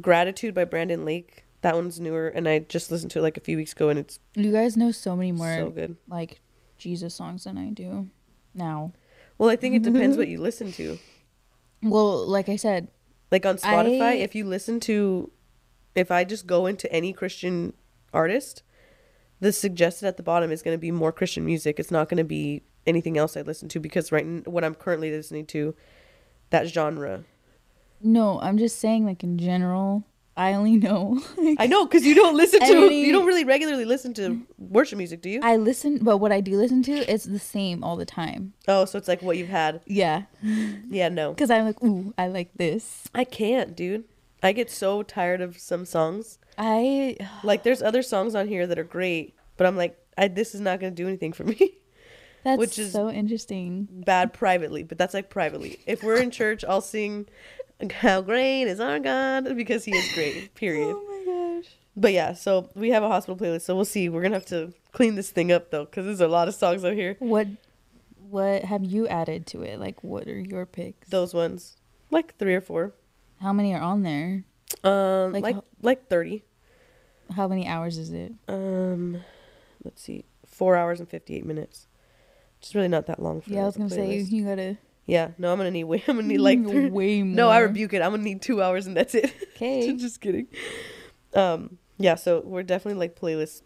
[0.00, 1.44] Gratitude by Brandon Lake.
[1.62, 3.98] That one's newer, and I just listened to it like a few weeks ago, and
[3.98, 5.96] it's You guys know so many more so good.
[6.08, 6.40] like
[6.78, 8.08] Jesus songs than I do
[8.54, 8.92] now.
[9.38, 10.98] Well, I think it depends what you listen to.
[11.82, 12.88] Well, like I said,
[13.32, 15.30] Like on Spotify, I- if you listen to
[15.96, 17.72] if I just go into any Christian
[18.12, 18.62] artist,
[19.40, 21.78] the suggested at the bottom is going to be more Christian music.
[21.80, 24.74] It's not going to be anything else I listen to because right n- what I'm
[24.74, 25.74] currently listening to,
[26.50, 27.24] that genre.
[28.00, 30.04] No, I'm just saying, like in general,
[30.36, 31.20] I only know.
[31.36, 34.40] Like, I know because you don't listen to Any- you don't really regularly listen to
[34.58, 35.40] worship music, do you?
[35.42, 38.52] I listen, but what I do listen to is the same all the time.
[38.68, 39.80] oh, so it's like what you've had.
[39.86, 43.08] Yeah, Yeah, no, because I'm like, ooh, I like this.
[43.14, 44.04] I can't, dude.
[44.46, 46.38] I get so tired of some songs.
[46.58, 50.54] I Like there's other songs on here that are great, but I'm like, I, this
[50.54, 51.74] is not going to do anything for me.
[52.44, 53.88] that's Which is- so interesting.
[53.90, 55.78] Bad privately, but that's like privately.
[55.86, 57.26] If we're in church, I'll sing
[58.00, 60.54] "How Great Is Our God" because He is great.
[60.54, 60.94] Period.
[60.96, 61.72] Oh my gosh.
[61.98, 64.08] But yeah, so we have a hospital playlist, so we'll see.
[64.08, 66.84] We're gonna have to clean this thing up though, because there's a lot of songs
[66.84, 67.16] out here.
[67.18, 67.48] What
[68.30, 69.78] what have you added to it?
[69.78, 71.08] Like, what are your picks?
[71.10, 71.76] Those ones,
[72.10, 72.92] like three or four,
[73.40, 74.44] How many are on there?
[74.84, 76.44] um, Like like how- like thirty.
[77.34, 78.32] How many hours is it?
[78.48, 79.22] Um,
[79.84, 81.86] let's see, four hours and fifty-eight minutes.
[82.60, 83.40] It's really not that long.
[83.40, 84.30] For Yeah, I was a gonna say playlist.
[84.30, 86.02] you gotta Yeah, no, I'm gonna need way.
[86.08, 87.34] I'm gonna need like way more.
[87.36, 88.02] No, I rebuke it.
[88.02, 89.32] I'm gonna need two hours and that's it.
[89.56, 89.90] Okay.
[89.96, 90.48] Just kidding.
[91.34, 93.62] Um, yeah, so we're definitely like playlist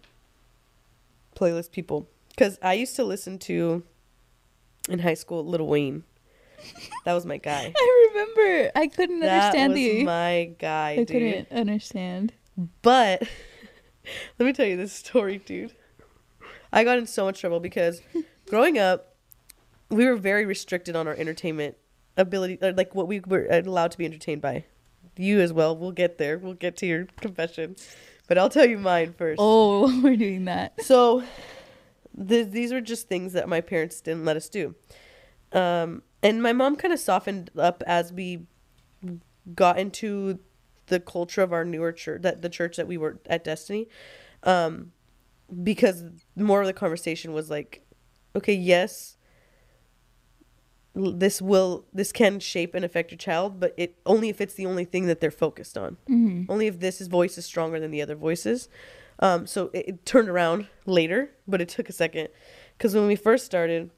[1.37, 2.09] playlist people.
[2.37, 3.83] Cause I used to listen to
[4.89, 6.05] in high school Little Wayne.
[7.05, 7.73] That was my guy.
[7.75, 8.71] I remember.
[8.77, 10.05] I couldn't that understand was the.
[10.05, 11.09] my guy, I dude.
[11.09, 12.33] couldn't understand.
[12.83, 13.23] But
[14.39, 15.75] let me tell you this story, dude.
[16.73, 18.03] I got in so much trouble because
[18.49, 19.17] growing up,
[19.89, 21.77] we were very restricted on our entertainment
[22.17, 24.65] ability, or like what we were allowed to be entertained by.
[25.17, 25.77] You as well.
[25.77, 26.39] We'll get there.
[26.39, 27.77] We'll get to your confession,
[28.29, 29.39] but I'll tell you mine first.
[29.43, 30.83] Oh, we're doing that.
[30.85, 31.25] So,
[32.29, 34.75] th- these were just things that my parents didn't let us do.
[35.53, 38.47] Um, and my mom kind of softened up as we
[39.55, 40.39] got into
[40.87, 43.89] the culture of our newer church, that the church that we were at Destiny,
[44.43, 44.93] um,
[45.63, 46.05] because
[46.37, 47.83] more of the conversation was like,
[48.37, 49.17] okay, yes,
[50.95, 54.67] this will this can shape and affect your child, but it only if it's the
[54.67, 55.97] only thing that they're focused on.
[56.07, 58.69] Hmm only if this voice is stronger than the other voices.
[59.21, 62.29] Um, so it, it turned around later, but it took a second.
[62.77, 63.91] Because when we first started,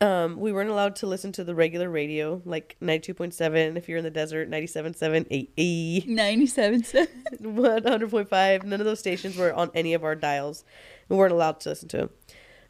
[0.00, 4.04] um, we weren't allowed to listen to the regular radio, like 92.7 if you're in
[4.04, 7.12] the desert, 97.7, 8, 97 cents.
[7.42, 8.64] 100.5.
[8.64, 10.64] None of those stations were on any of our dials.
[11.08, 12.10] We weren't allowed to listen to them.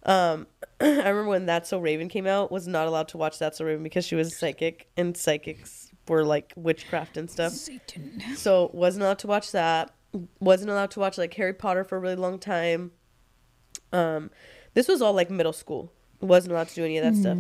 [0.05, 0.47] Um,
[0.81, 3.65] I remember when That's So Raven came out, was not allowed to watch That's So
[3.67, 7.53] Raven because she was psychic, and psychics were like witchcraft and stuff.
[7.53, 8.23] Satan.
[8.37, 9.95] So wasn't allowed to watch that.
[10.41, 12.93] Wasn't allowed to watch like Harry Potter for a really long time.
[13.93, 14.31] Um,
[14.73, 15.93] this was all like middle school.
[16.21, 17.39] Wasn't allowed to do any of that stuff.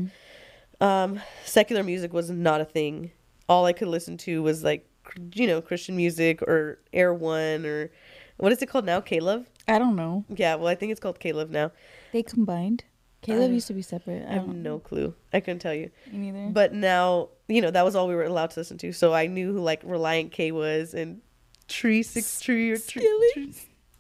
[0.81, 3.11] Um, secular music was not a thing.
[3.49, 4.89] All I could listen to was like,
[5.35, 7.91] you know, Christian music or Air1 or
[8.37, 9.01] what is it called now?
[9.01, 9.47] K-LOVE.
[9.67, 10.25] I don't know.
[10.29, 11.73] Yeah, well, I think it's called K-LOVE now.
[12.13, 12.85] They combined.
[13.23, 14.25] K-LOVE Uh, used to be separate.
[14.29, 15.15] I I have no clue.
[15.33, 15.91] I couldn't tell you.
[16.13, 16.53] Me neither.
[16.53, 18.93] But now, you know, that was all we were allowed to listen to.
[18.93, 21.21] So I knew who like Relient K was and
[21.67, 23.53] Tree Six Tree or Tree?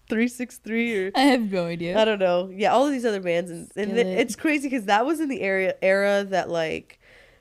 [0.09, 1.99] Three Six Three or I have no idea.
[1.99, 2.51] I don't know.
[2.55, 5.29] Yeah, all of these other bands, and, and it- it's crazy because that was in
[5.29, 6.99] the area era that like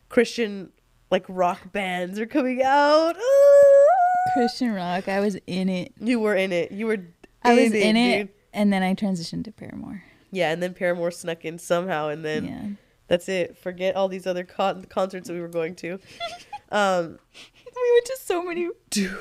[0.10, 0.72] Christian
[1.12, 3.16] like rock bands are coming out.
[3.18, 4.32] Ah!
[4.34, 5.08] Christian rock.
[5.08, 5.94] I was in it.
[6.00, 6.72] You were in it.
[6.72, 6.98] You were.
[7.44, 8.30] I was in it, dude.
[8.54, 10.04] and then I transitioned to Paramore.
[10.32, 12.66] Yeah, and then Paramore snuck in somehow, and then yeah.
[13.08, 13.58] that's it.
[13.58, 16.00] Forget all these other con- concerts that we were going to.
[16.70, 17.18] Um,
[17.74, 18.68] We went to so many.
[18.90, 19.18] dude.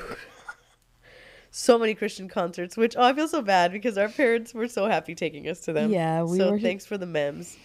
[1.59, 4.85] So many Christian concerts, which oh, I feel so bad because our parents were so
[4.85, 5.89] happy taking us to them.
[5.89, 7.57] Yeah, we so were- thanks for the memes.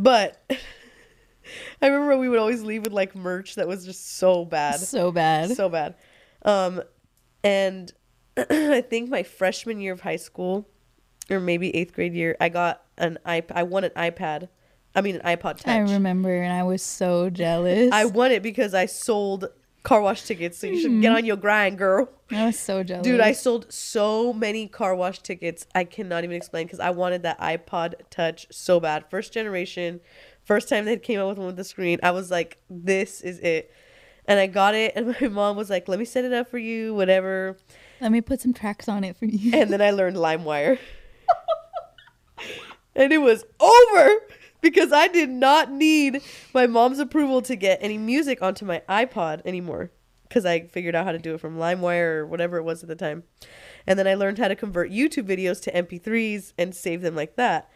[0.00, 0.42] But
[1.80, 5.12] I remember we would always leave with like merch that was just so bad, So
[5.12, 5.52] bad.
[5.52, 5.94] so bad.
[6.44, 6.82] Um,
[7.44, 7.92] and
[8.36, 10.68] I think my freshman year of high school,
[11.30, 14.48] or maybe eighth grade year, I got an iP- I won an iPad.
[14.92, 15.68] I mean an iPod Touch.
[15.68, 17.90] I remember, and I was so jealous.
[17.92, 19.46] I won it because I sold
[19.82, 20.58] car wash tickets.
[20.58, 21.26] So you should get on mm.
[21.26, 22.08] your grind, girl.
[22.30, 23.04] I was so jealous.
[23.04, 25.66] Dude, I sold so many car wash tickets.
[25.74, 29.08] I cannot even explain because I wanted that iPod Touch so bad.
[29.10, 30.00] First generation,
[30.44, 31.98] first time they came out with one with the screen.
[32.02, 33.72] I was like, this is it.
[34.26, 36.58] And I got it, and my mom was like, let me set it up for
[36.58, 37.56] you, whatever.
[38.00, 39.52] Let me put some tracks on it for you.
[39.54, 40.78] And then I learned LimeWire.
[42.94, 44.20] and it was over
[44.60, 46.22] because I did not need
[46.54, 49.90] my mom's approval to get any music onto my iPod anymore
[50.28, 52.88] because I figured out how to do it from LimeWire or whatever it was at
[52.88, 53.24] the time.
[53.86, 57.36] And then I learned how to convert YouTube videos to MP3s and save them like
[57.36, 57.68] that.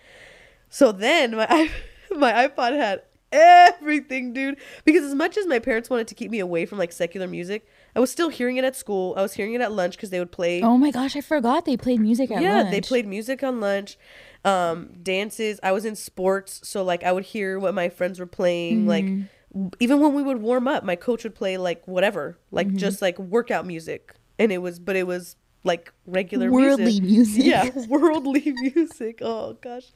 [0.69, 1.71] So then my
[2.17, 4.59] my iPod had everything, dude.
[4.85, 7.67] Because as much as my parents wanted to keep me away from like secular music,
[7.97, 9.15] I was still hearing it at school.
[9.17, 10.63] I was hearing it at lunch because they would play.
[10.63, 12.65] Oh my gosh, I forgot they played music at yeah, lunch.
[12.67, 13.97] Yeah, they played music on lunch,
[14.45, 15.61] um, dances.
[15.63, 18.87] I was in sports, so like I would hear what my friends were playing.
[18.87, 19.69] Like Mm-hmm.
[19.79, 22.79] even when we would warm up, my coach would play like whatever, like Mm-hmm.
[22.79, 27.45] just like workout music, and it was, but it was like regular worldly music.
[27.47, 29.21] yeah, worldly music.
[29.23, 29.93] Oh gosh,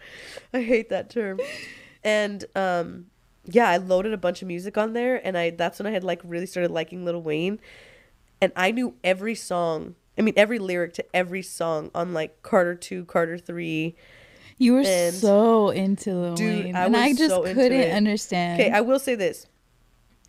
[0.55, 1.41] I hate that term.
[2.05, 3.07] And um,
[3.45, 6.05] yeah, I loaded a bunch of music on there, and I that's when I had
[6.05, 7.59] like really started liking Little Wayne,
[8.41, 9.95] and I knew every song.
[10.19, 13.97] I mean, every lyric to every song on like Carter Two, Carter Three.
[14.61, 18.61] You were And- so into Lil Dude, Wayne, I and I just so couldn't understand.
[18.61, 19.47] Okay, I will say this.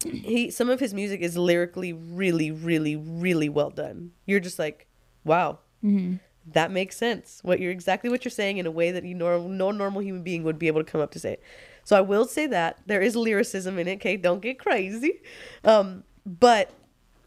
[0.05, 4.11] He some of his music is lyrically really, really, really well done.
[4.25, 4.87] You're just like,
[5.25, 6.17] wow, Mm-hmm.
[6.53, 7.39] that makes sense.
[7.43, 10.23] What you're exactly what you're saying in a way that you nor- no normal human
[10.23, 11.43] being would be able to come up to say it.
[11.83, 13.95] So I will say that there is lyricism in it.
[13.95, 15.21] Okay, don't get crazy.
[15.63, 16.69] Um, but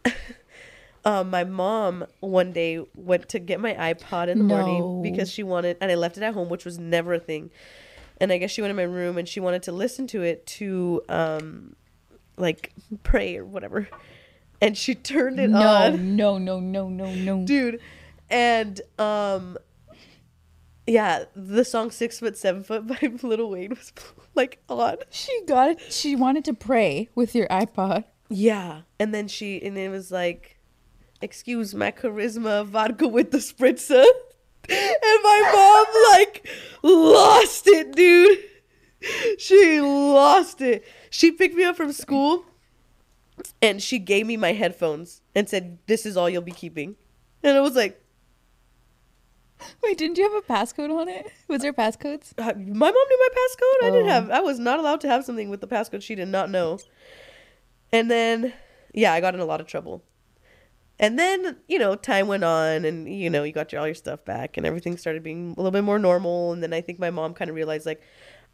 [1.04, 4.54] um, my mom one day went to get my iPod in the No.
[4.56, 7.50] morning because she wanted, and I left it at home, which was never a thing.
[8.20, 10.46] And I guess she went in my room and she wanted to listen to it
[10.58, 11.74] to um,
[12.36, 12.72] like
[13.02, 13.88] pray or whatever.
[14.60, 17.44] And she turned it no, on no, no, no, no, no.
[17.44, 17.80] dude
[18.30, 19.58] and um
[20.86, 23.92] yeah the song six foot seven foot by little wayne was
[24.34, 25.92] like on She got it.
[25.92, 28.04] She wanted to pray with your iPod.
[28.28, 30.51] yeah and then she and it was like
[31.22, 34.04] excuse my charisma vodka with the spritzer
[34.68, 36.46] and my mom like
[36.82, 38.38] lost it dude
[39.38, 42.44] she lost it she picked me up from school
[43.60, 46.96] and she gave me my headphones and said this is all you'll be keeping
[47.42, 47.98] and i was like
[49.80, 51.30] Wait, didn't you have a passcode on it?
[51.46, 52.32] Was there passcodes?
[52.36, 53.86] Uh, my mom knew my passcode.
[53.86, 54.10] I didn't Oh.
[54.10, 54.30] have.
[54.30, 56.80] I was not allowed to have something with the passcode she did not know.
[57.92, 58.52] And then,
[58.92, 60.02] yeah, I got in a lot of trouble.
[60.98, 63.94] And then, you know, time went on, and you know, you got your all your
[63.94, 66.52] stuff back, and everything started being a little bit more normal.
[66.52, 68.02] And then I think my mom kind of realized like,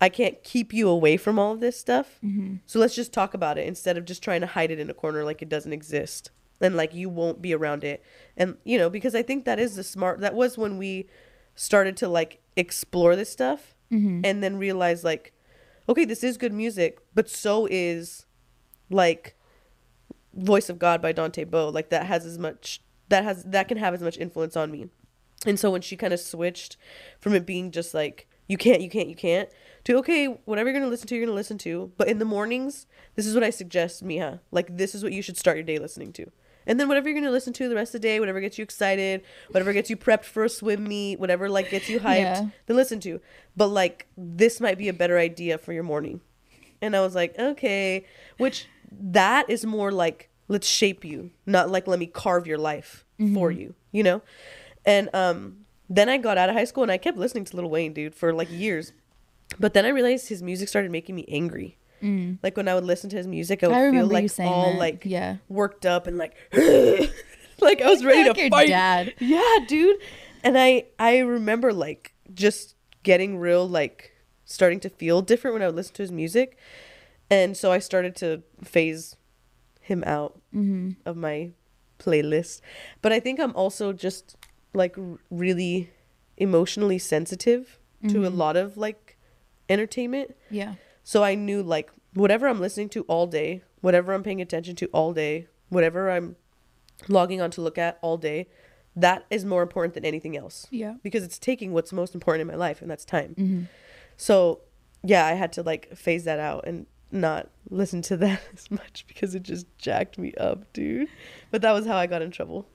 [0.00, 2.18] I can't keep you away from all of this stuff.
[2.24, 2.56] Mm-hmm.
[2.66, 4.94] So let's just talk about it instead of just trying to hide it in a
[4.94, 6.30] corner like it doesn't exist
[6.60, 8.02] and like you won't be around it.
[8.36, 10.20] And you know, because I think that is the smart.
[10.20, 11.08] That was when we
[11.54, 14.20] started to like explore this stuff mm-hmm.
[14.24, 15.32] and then realize like,
[15.88, 18.26] okay, this is good music, but so is
[18.90, 19.34] like
[20.34, 21.68] Voice of God by Dante Bowe.
[21.68, 24.88] Like that has as much that has that can have as much influence on me.
[25.46, 26.76] And so when she kind of switched
[27.20, 29.48] from it being just like you can't, you can't, you can't
[29.84, 31.92] to okay, whatever you're gonna listen to, you're gonna listen to.
[31.96, 34.40] But in the mornings, this is what I suggest, Miha.
[34.50, 36.26] Like this is what you should start your day listening to.
[36.66, 38.62] And then whatever you're gonna listen to the rest of the day, whatever gets you
[38.62, 42.48] excited, whatever gets you prepped for a swim meet, whatever like gets you hyped, Yeah.
[42.66, 43.20] then listen to.
[43.56, 46.20] But like this might be a better idea for your morning.
[46.80, 48.04] And I was like, okay,
[48.38, 48.66] which
[49.00, 53.04] that is more like let's shape you, not like let me carve your life
[53.34, 54.22] for you, you know?
[54.86, 57.68] And um then I got out of high school and I kept listening to Lil
[57.70, 58.92] Wayne, dude, for like years.
[59.58, 61.76] But then I realized his music started making me angry.
[62.44, 64.78] Like when I would listen to his music, I would I feel like all that.
[64.78, 65.38] like Yeah.
[65.48, 66.36] worked up and like
[67.60, 68.68] like I was ready Like to your fight.
[68.68, 69.14] dad.
[69.18, 69.96] Yeah, dude.
[70.44, 74.12] And I I remember like just getting real like
[74.50, 76.56] starting to feel different when I would listen to his music.
[77.30, 79.14] And so I started to phase
[79.80, 80.92] him out Mm-hmm.
[81.04, 81.50] of my
[81.98, 82.62] playlist.
[83.02, 84.36] But I think I'm also just
[84.72, 85.90] like r- really
[86.38, 87.78] emotionally sensitive
[88.08, 88.36] to a Mhm.
[88.36, 89.18] lot of like
[89.68, 90.34] entertainment.
[90.50, 90.74] Yeah.
[91.04, 94.86] So I knew like whatever I'm listening to all day, whatever I'm paying attention to
[94.86, 96.36] all day, whatever I'm
[97.08, 98.46] logging on to look at all day,
[98.96, 100.94] that is more important than anything else Yeah.
[101.02, 103.34] because it's taking what's most important in my life and that's time.
[103.36, 103.62] Mm-hmm.
[104.18, 104.60] So,
[105.02, 109.06] yeah, I had to like phase that out and not listen to that as much
[109.08, 111.08] because it just jacked me up, dude.
[111.50, 112.68] But that was how I got in trouble.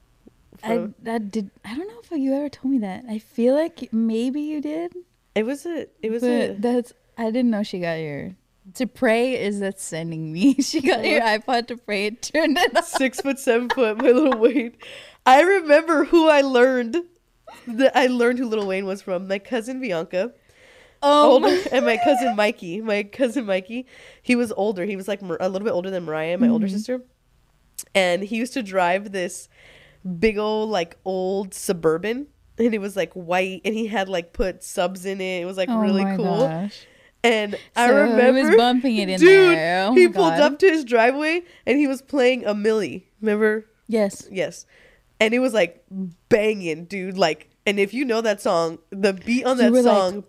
[0.63, 1.51] I that did.
[1.65, 3.03] I don't know if you ever told me that.
[3.09, 4.93] I feel like maybe you did.
[5.35, 6.93] it was a it was but a that's.
[7.17, 8.35] I didn't know she got your.
[8.75, 10.55] To pray is that sending me.
[10.61, 12.05] She got your iPod to pray.
[12.05, 12.85] It turned it off.
[12.85, 14.77] six foot seven foot my little Wayne.
[15.25, 16.97] I remember who I learned
[17.67, 19.27] that I learned who Little Wayne was from.
[19.27, 20.33] My cousin Bianca.
[21.03, 22.81] Oh, older and my cousin Mikey.
[22.81, 23.85] My cousin Mikey,
[24.21, 24.85] he was older.
[24.85, 26.75] He was like a little bit older than Mariah, my older mm-hmm.
[26.75, 27.01] sister.
[27.93, 29.49] And he used to drive this
[30.19, 32.27] big old like old suburban
[32.57, 35.41] and it was like white and he had like put subs in it.
[35.41, 36.47] It was like Oh really cool.
[36.47, 36.87] gosh.
[37.23, 39.87] And I remember he was bumping it in dude, there.
[39.87, 40.39] Oh he pulled God.
[40.39, 43.03] up to his driveway and he was playing a Milli.
[43.21, 43.65] Remember?
[43.87, 44.27] Yes.
[44.31, 44.65] Yes.
[45.19, 45.83] And it was like
[46.29, 47.17] banging, dude.
[47.17, 50.23] Like, and if you know that song, the beat on that were like, song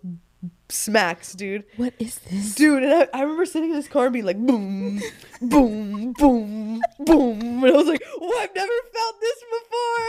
[0.68, 1.64] smacks, dude.
[1.76, 2.54] What is this?
[2.54, 5.00] Dude, and I, I remember sitting in this car and being like, boom,
[5.40, 7.40] boom, boom, boom.
[7.64, 10.08] And I was like, oh, I've never felt this before.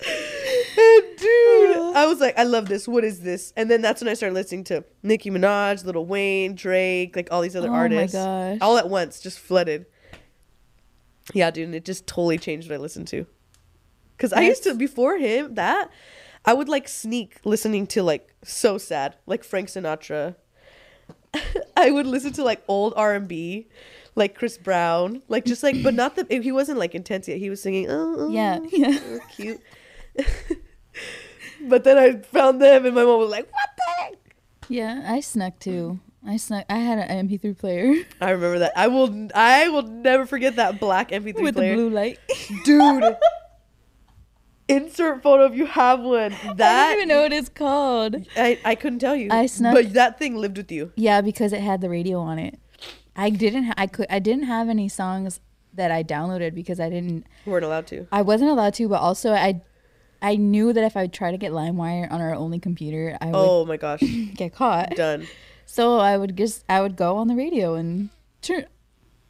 [0.78, 1.92] and dude, uh.
[1.96, 2.86] I was like, I love this.
[2.86, 3.52] What is this?
[3.56, 7.40] And then that's when I started listening to Nicki Minaj, Little Wayne, Drake, like all
[7.42, 8.14] these other Oh my artists.
[8.16, 8.58] gosh.
[8.60, 9.86] All at once, just flooded.
[11.34, 13.26] Yeah, dude, and it just totally changed what I listened to.
[14.16, 15.90] Cause I used to before him that
[16.44, 20.36] I would like sneak listening to like so sad like Frank Sinatra.
[21.76, 23.68] I would listen to like old R and B,
[24.14, 27.38] like Chris Brown, like just like but not the eh, he wasn't like intense yet.
[27.38, 28.98] He was singing oh, oh Yeah, yeah.
[28.98, 29.60] so cute.
[31.62, 34.14] but then I found them and my mom was like what the heck?
[34.68, 36.00] Yeah, I snuck too.
[36.26, 36.64] I snuck.
[36.68, 38.72] I had an MP3 player I remember that.
[38.76, 41.70] I will I will never forget that black MP3 with player.
[41.76, 42.18] the blue light.
[42.64, 43.16] Dude.
[44.68, 46.34] Insert photo if you have one.
[46.56, 48.16] That I don't even know what it's called.
[48.36, 49.28] I, I couldn't tell you.
[49.30, 50.92] I snuck- But that thing lived with you.
[50.94, 52.58] Yeah, because it had the radio on it.
[53.16, 53.64] I didn't.
[53.64, 54.06] Ha- I could.
[54.10, 55.40] I didn't have any songs
[55.74, 57.26] that I downloaded because I didn't.
[57.46, 58.06] We weren't allowed to.
[58.12, 58.88] I wasn't allowed to.
[58.88, 59.62] But also, I.
[60.20, 63.34] I knew that if I tried to get LimeWire on our only computer, I would
[63.36, 64.00] Oh my gosh.
[64.34, 64.96] get caught.
[64.96, 65.28] Done.
[65.64, 66.64] So I would just.
[66.68, 68.10] I would go on the radio and
[68.42, 68.66] turn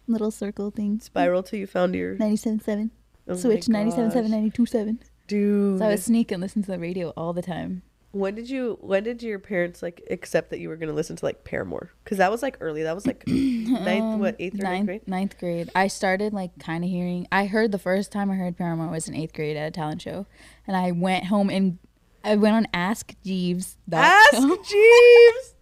[0.07, 0.99] little circle thing.
[1.01, 2.91] Spiral till you found your 97.7.
[3.29, 4.73] Oh Switch 97.7, gosh.
[4.73, 4.99] 92.7.
[5.29, 5.79] Dude.
[5.79, 7.83] So I would sneak and listen to the radio all the time.
[8.11, 11.25] when did you when did your parents like accept that you were gonna listen to
[11.25, 11.93] like Paramore?
[12.03, 12.83] Because that was like early.
[12.83, 15.09] That was like ninth what, eighth or ninth ninth, grade?
[15.09, 15.71] ninth grade.
[15.77, 17.29] I started like kind of hearing.
[17.31, 20.01] I heard the first time I heard Paramore was in eighth grade at a talent
[20.03, 20.27] show,
[20.67, 21.79] and I went home and
[22.25, 23.77] I went on Ask Jeeves.
[23.93, 25.55] Ask Jeeves.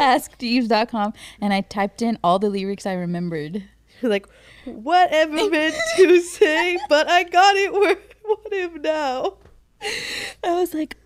[0.00, 3.64] AskJeeves.com and I typed in all the lyrics I remembered.
[4.00, 4.28] You're like,
[4.64, 7.72] whatever meant to say, but I got it.
[7.72, 7.96] Where
[8.42, 9.34] what if now?
[10.44, 10.96] I was like,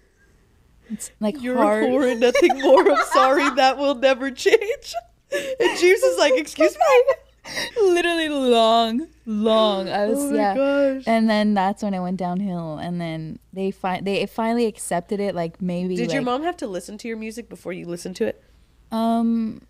[0.91, 1.85] it's like You're hard.
[1.85, 2.89] a whore and nothing more.
[2.91, 4.95] I'm sorry, that will never change.
[5.33, 7.14] And Jeeves is like, excuse me.
[7.81, 9.89] Literally long, long.
[9.89, 10.55] I was Oh my yeah.
[10.55, 11.05] gosh.
[11.07, 12.79] And then that's when it went downhill.
[12.79, 15.35] And then they fi- they finally accepted it.
[15.35, 15.95] Like maybe.
[15.97, 18.43] Did your mom have to listen to your music before you listened to it?
[18.91, 19.62] Um,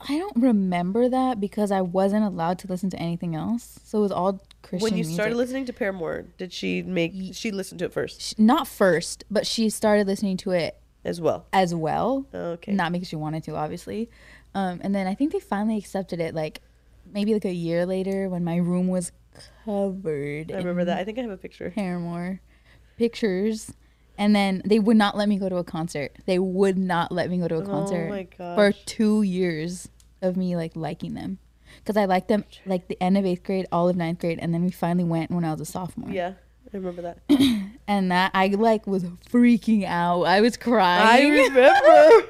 [0.00, 3.80] I don't remember that because I wasn't allowed to listen to anything else.
[3.84, 5.14] So it was all Christian when you music.
[5.14, 9.24] started listening to Paramore, did she make she listened to it first Sh- Not first,
[9.30, 11.46] but she started listening to it as well?
[11.52, 12.26] as well.
[12.32, 12.72] Okay.
[12.72, 14.08] Not because she wanted to, obviously.
[14.54, 16.60] Um, and then I think they finally accepted it, like
[17.12, 19.12] maybe like a year later when my room was
[19.64, 20.52] covered.
[20.52, 20.98] I remember that.
[20.98, 21.70] I think I have a picture.
[21.74, 22.40] Paramore
[22.96, 23.72] pictures.
[24.18, 26.12] And then they would not let me go to a concert.
[26.26, 29.88] They would not let me go to a oh concert Oh my for two years
[30.20, 31.38] of me like liking them,
[31.78, 34.52] because I liked them like the end of eighth grade, all of ninth grade, and
[34.52, 36.10] then we finally went when I was a sophomore.
[36.10, 36.32] Yeah,
[36.72, 37.18] I remember that.
[37.88, 40.24] And that I like was freaking out.
[40.24, 41.32] I was crying.
[41.32, 42.28] I remember.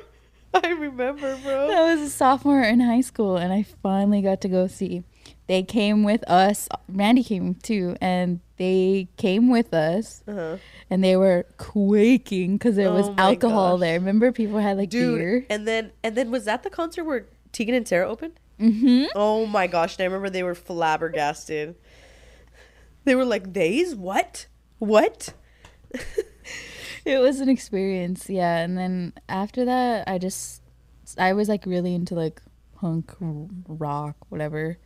[0.55, 1.68] I remember, bro.
[1.68, 5.03] I was a sophomore in high school, and I finally got to go see.
[5.49, 6.68] They came with us.
[6.88, 10.22] Randy came too, and they came with us.
[10.28, 10.59] Uh-huh.
[10.90, 13.80] and they were quaking because there was Oh my alcohol gosh.
[13.80, 13.99] there.
[13.99, 15.46] Remember, people had like Dude, beer.
[15.51, 18.38] and then and then was that the concert where Tegan and Sara opened?
[18.61, 19.07] Mm-hmm.
[19.14, 19.94] Oh my gosh!
[19.96, 21.74] And I remember they were flabbergasted.
[23.05, 23.94] They were like, "Days?
[23.94, 24.46] What?
[24.78, 25.32] What?"
[27.05, 28.59] It was an experience, yeah.
[28.59, 30.61] And then after that, I just
[31.16, 32.42] I was like really into like
[32.74, 33.14] punk
[33.66, 34.76] rock, whatever.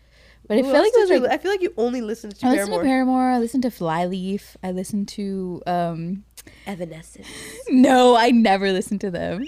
[0.47, 2.03] But it Who felt else like it was you like I feel like you only
[2.03, 2.83] listened to I listened Paramore.
[2.83, 3.31] to Paramore.
[3.31, 4.57] I listened to Flyleaf.
[4.63, 6.25] I listened to um
[6.67, 7.29] Evanescence.
[7.69, 9.47] no, I never listened to them.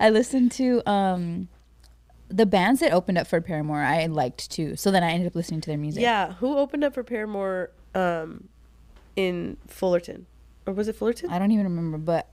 [0.00, 1.48] I listened to um
[2.28, 3.82] the bands that opened up for Paramore.
[3.82, 4.76] I liked too.
[4.76, 6.02] So then I ended up listening to their music.
[6.02, 8.48] Yeah, who opened up for Paramore um,
[9.14, 10.26] in Fullerton,
[10.66, 11.30] or was it Fullerton?
[11.30, 12.28] I don't even remember, but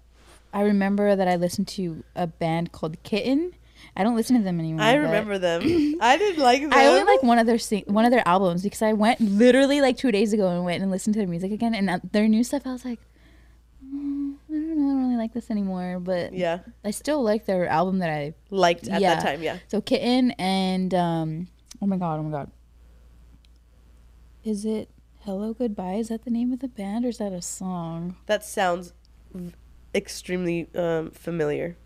[0.53, 3.53] I remember that I listened to a band called Kitten.
[3.95, 4.81] I don't listen to them anymore.
[4.85, 5.61] I remember them.
[6.01, 6.73] I didn't like them.
[6.73, 9.81] I only like one of their sing- one of their albums because I went literally
[9.81, 12.43] like two days ago and went and listened to their music again and their new
[12.43, 12.63] stuff.
[12.65, 12.99] I was like,
[13.85, 17.45] "Mm, I don't know, I don't really like this anymore, but Yeah, I still like
[17.45, 19.15] their album that I liked at Yeah.
[19.15, 19.43] that time.
[19.43, 19.57] Yeah.
[19.67, 21.47] so Kitten and um
[21.81, 22.51] oh my god oh my god
[24.43, 24.89] is it
[25.21, 28.15] Hello Goodbye is that the name of the band or is that a song?
[28.25, 28.93] That sounds
[29.93, 31.77] extremely um, familiar.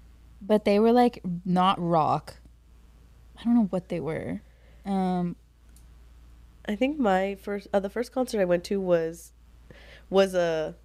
[0.41, 2.35] But they were like not rock.
[3.37, 4.41] I don't know what they were.
[4.85, 5.35] Um,
[6.67, 9.33] I think my first, uh, the first concert I went to was,
[10.09, 10.75] was a,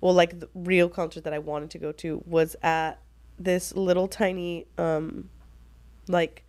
[0.00, 3.00] well, like the real concert that I wanted to go to was at
[3.38, 5.30] this little tiny, um,
[6.06, 6.44] like,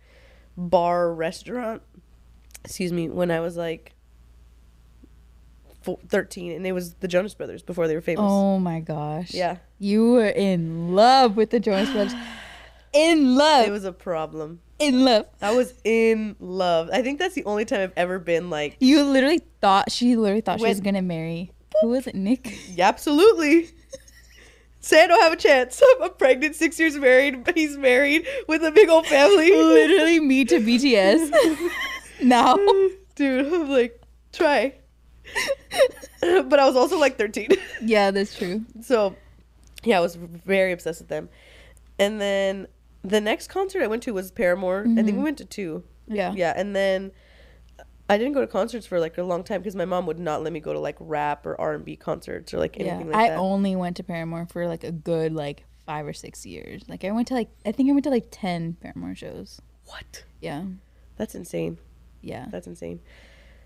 [0.56, 1.82] bar restaurant.
[2.64, 3.08] Excuse me.
[3.08, 3.94] When I was like
[5.82, 8.24] four, 13 and it was the Jonas Brothers before they were famous.
[8.26, 9.32] Oh my gosh.
[9.32, 9.58] Yeah.
[9.78, 12.14] You were in love with the Jonas Brothers.
[12.92, 13.66] In love.
[13.66, 14.60] It was a problem.
[14.78, 15.26] in love.
[15.40, 16.90] I was in love.
[16.92, 20.40] I think that's the only time I've ever been like, You literally thought she literally
[20.40, 21.52] thought she was gonna marry.
[21.82, 22.52] Who was it, Nick?
[22.74, 23.70] yeah, absolutely.
[24.80, 25.80] Say I don't have a chance.
[26.02, 29.50] I'm pregnant, six years married, but he's married with a big old family.
[29.56, 31.70] literally me to BTS.
[32.22, 32.56] now.
[33.14, 34.00] Dude, I'm like,
[34.32, 34.74] try.
[36.22, 37.48] but I was also like 13.
[37.82, 38.64] Yeah, that's true.
[38.80, 39.14] So,
[39.84, 41.28] yeah, I was very obsessed with them.
[41.98, 42.66] And then
[43.02, 44.84] the next concert I went to was Paramore.
[44.88, 45.84] I think we went to two.
[46.06, 46.32] Yeah.
[46.34, 47.12] Yeah, and then
[48.08, 50.42] I didn't go to concerts for like a long time because my mom would not
[50.42, 52.86] let me go to like rap or R and B concerts or like Yeah.
[52.86, 53.34] anything like I that.
[53.34, 56.82] I only went to Paramore for like a good like five or six years.
[56.88, 59.60] Like I went to like I think I went to like ten Paramore shows.
[59.86, 60.24] what?
[60.40, 60.64] Yeah.
[61.16, 61.78] That's insane.
[62.22, 62.46] Yeah.
[62.50, 63.00] That's insane.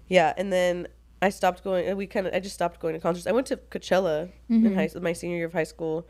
[0.08, 0.88] Yeah, and then
[1.22, 1.96] I stopped going.
[1.96, 3.26] We kind of I just stopped going to concerts.
[3.26, 4.66] I went to Coachella Mm-hmm.
[4.66, 6.06] in high my senior year of high school,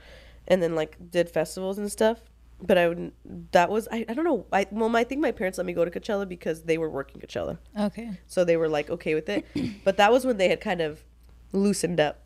[0.49, 2.19] and then like did festivals and stuff.
[2.63, 3.13] But I would
[3.53, 5.85] that was I, I don't know I well I think my parents let me go
[5.85, 8.19] to Coachella because they were working Coachella, Okay.
[8.27, 9.45] so they were like okay with it.
[9.85, 11.05] but that was when they had kind of
[11.53, 12.25] loosened up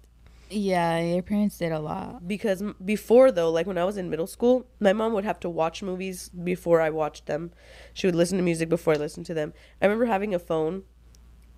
[0.50, 2.26] Yeah, your parents did a lot.
[2.28, 5.48] because before though like when i was in middle school my mom would have to
[5.50, 7.50] watch movies before i watched them
[7.92, 9.52] she would listen to music before i listened to them
[9.82, 10.84] i remember having a phone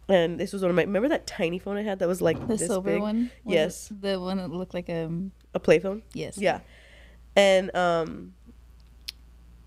[0.09, 2.39] and this was one of my remember that tiny phone i had that was like
[2.49, 3.01] The this silver big?
[3.03, 3.31] one.
[3.47, 6.37] Yes The one that looked like um a play phone yes.
[6.39, 6.61] yeah
[7.37, 8.35] and um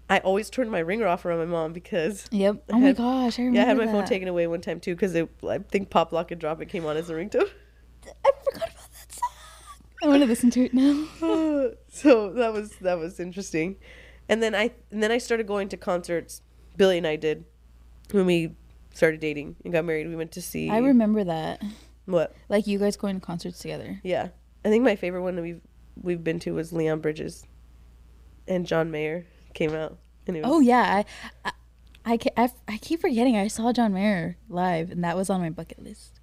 [0.09, 2.63] i always turned my ringer off around my mom because Yep.
[2.71, 4.95] Oh my gosh, I remember yeah i had my phone taken away one time too
[4.95, 7.49] because i think pop lock and drop it came on as a ringtone
[8.25, 9.29] I forgot about that song.
[10.03, 11.05] I want to listen to it now.
[11.89, 13.77] so that was that was interesting
[14.27, 16.41] and then i and then i started going to concerts
[16.75, 17.45] billy and i did
[18.11, 18.55] when we
[18.93, 21.61] started dating and got married we went to see I remember that.
[22.05, 23.99] what Like you guys going to concerts together.
[24.03, 24.29] yeah
[24.65, 25.61] i think my favorite one that we've
[26.01, 27.45] we've been to was leon bridges
[28.47, 29.97] and john mayer came out
[30.27, 31.03] and was Oh yeah,
[31.45, 31.51] I,
[32.05, 33.37] I, I, I, keep forgetting.
[33.37, 36.19] I saw John Mayer live, and that was on my bucket list.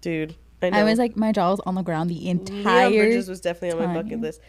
[0.00, 2.90] dude i I was like, my jaw was on the ground the leon entire.
[2.90, 4.40] bridges was definitely on my bucket list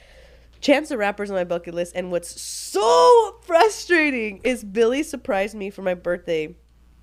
[0.61, 5.69] chance the rapper's on my bucket list and what's so frustrating is billy surprised me
[5.69, 6.53] for my birthday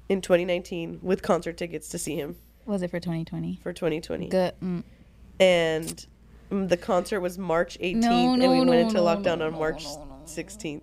[0.08, 3.60] in 2019 with concert tickets to see him Was it for 2020?
[3.62, 4.54] for 2020 Good.
[4.62, 4.82] Mm.
[5.40, 6.06] and
[6.50, 9.46] mm, the concert was March 18th, No, and we no, went into no, lockdown no,
[9.46, 10.22] on March no, no, no.
[10.26, 10.82] 16th.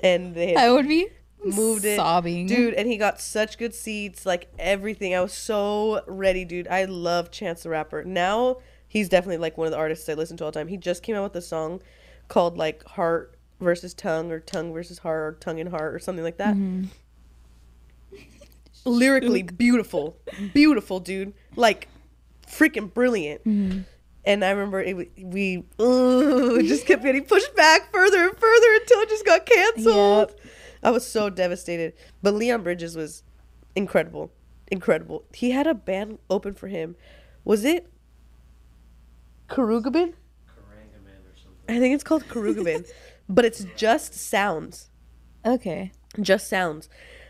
[0.00, 1.08] And they I would be
[1.44, 2.74] moved it, sobbing, dude.
[2.74, 5.14] And he got such good seats, like everything.
[5.14, 6.68] I was so ready, dude.
[6.68, 8.04] I love Chance the Rapper.
[8.04, 10.68] Now he's definitely like one of the artists I listen to all the time.
[10.68, 11.82] He just came out with a song
[12.28, 16.24] called like Heart versus Tongue or Tongue versus Heart or Tongue and Heart or something
[16.24, 16.54] like that.
[16.54, 16.84] Mm-hmm.
[18.84, 20.16] Lyrically beautiful,
[20.54, 21.34] beautiful, dude.
[21.56, 21.88] Like
[22.46, 23.44] freaking brilliant.
[23.44, 23.80] Mm-hmm.
[24.24, 28.74] And I remember it, we ugh, it just kept getting pushed back further and further
[28.74, 30.34] until it just got canceled.
[30.82, 31.94] I was so devastated.
[32.22, 33.22] But Leon Bridges was
[33.74, 34.30] incredible,
[34.70, 35.24] incredible.
[35.32, 36.94] He had a band open for him.
[37.44, 37.90] Was it
[39.48, 40.12] Khruangbin?
[40.12, 40.14] Karangaman
[41.24, 41.76] or something.
[41.76, 42.86] I think it's called Khruangbin,
[43.28, 44.90] but it's just sounds,
[45.46, 45.92] Okay.
[46.20, 46.88] just sounds.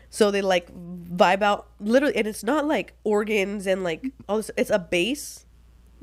[0.09, 4.51] So they like vibe out literally, and it's not like organs and like all this.
[4.57, 5.45] It's a bass,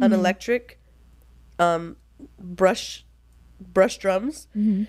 [0.01, 0.79] an electric,
[1.59, 1.97] um,
[2.39, 3.05] brush,
[3.61, 4.87] brush drums, and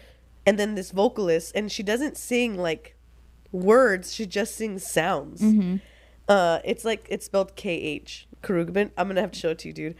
[0.60, 2.96] then this vocalist, and she doesn't sing like
[3.52, 4.14] words.
[4.14, 5.42] She just sings sounds.
[6.28, 8.92] Uh, it's like it's spelled K H Khruangbin.
[8.98, 9.96] I'm gonna have to show it to you, dude.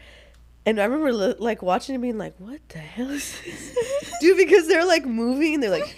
[0.66, 4.36] And I remember li- like watching it, being like, "What the hell is this, dude?"
[4.36, 5.96] Because they're like moving, and they're like,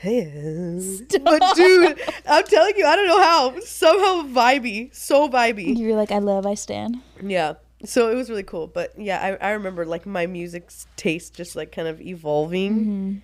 [0.00, 3.60] "Hello, hey." But dude, I'm telling you, I don't know how.
[3.60, 5.76] Somehow vibey, so vibey.
[5.78, 6.96] You're like, I love, I stand.
[7.22, 7.54] Yeah.
[7.84, 8.66] So it was really cool.
[8.66, 13.22] But yeah, I, I remember like my music taste just like kind of evolving.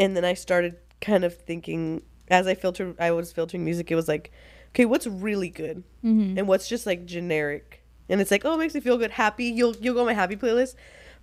[0.00, 3.94] And then I started kind of thinking as I filtered, I was filtering music, it
[3.94, 4.32] was like,
[4.70, 5.84] okay, what's really good?
[6.38, 7.84] And what's just like generic?
[8.08, 9.46] And it's like, oh, it makes me feel good, happy.
[9.46, 10.74] You'll you'll go on my happy playlist.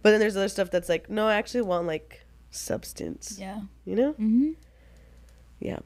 [0.02, 3.38] But then there's other stuff that's like, no, I actually want like substance.
[3.40, 3.62] Yeah.
[3.86, 4.14] You know?
[4.14, 4.52] Mm-hmm.
[5.60, 5.80] Yeah.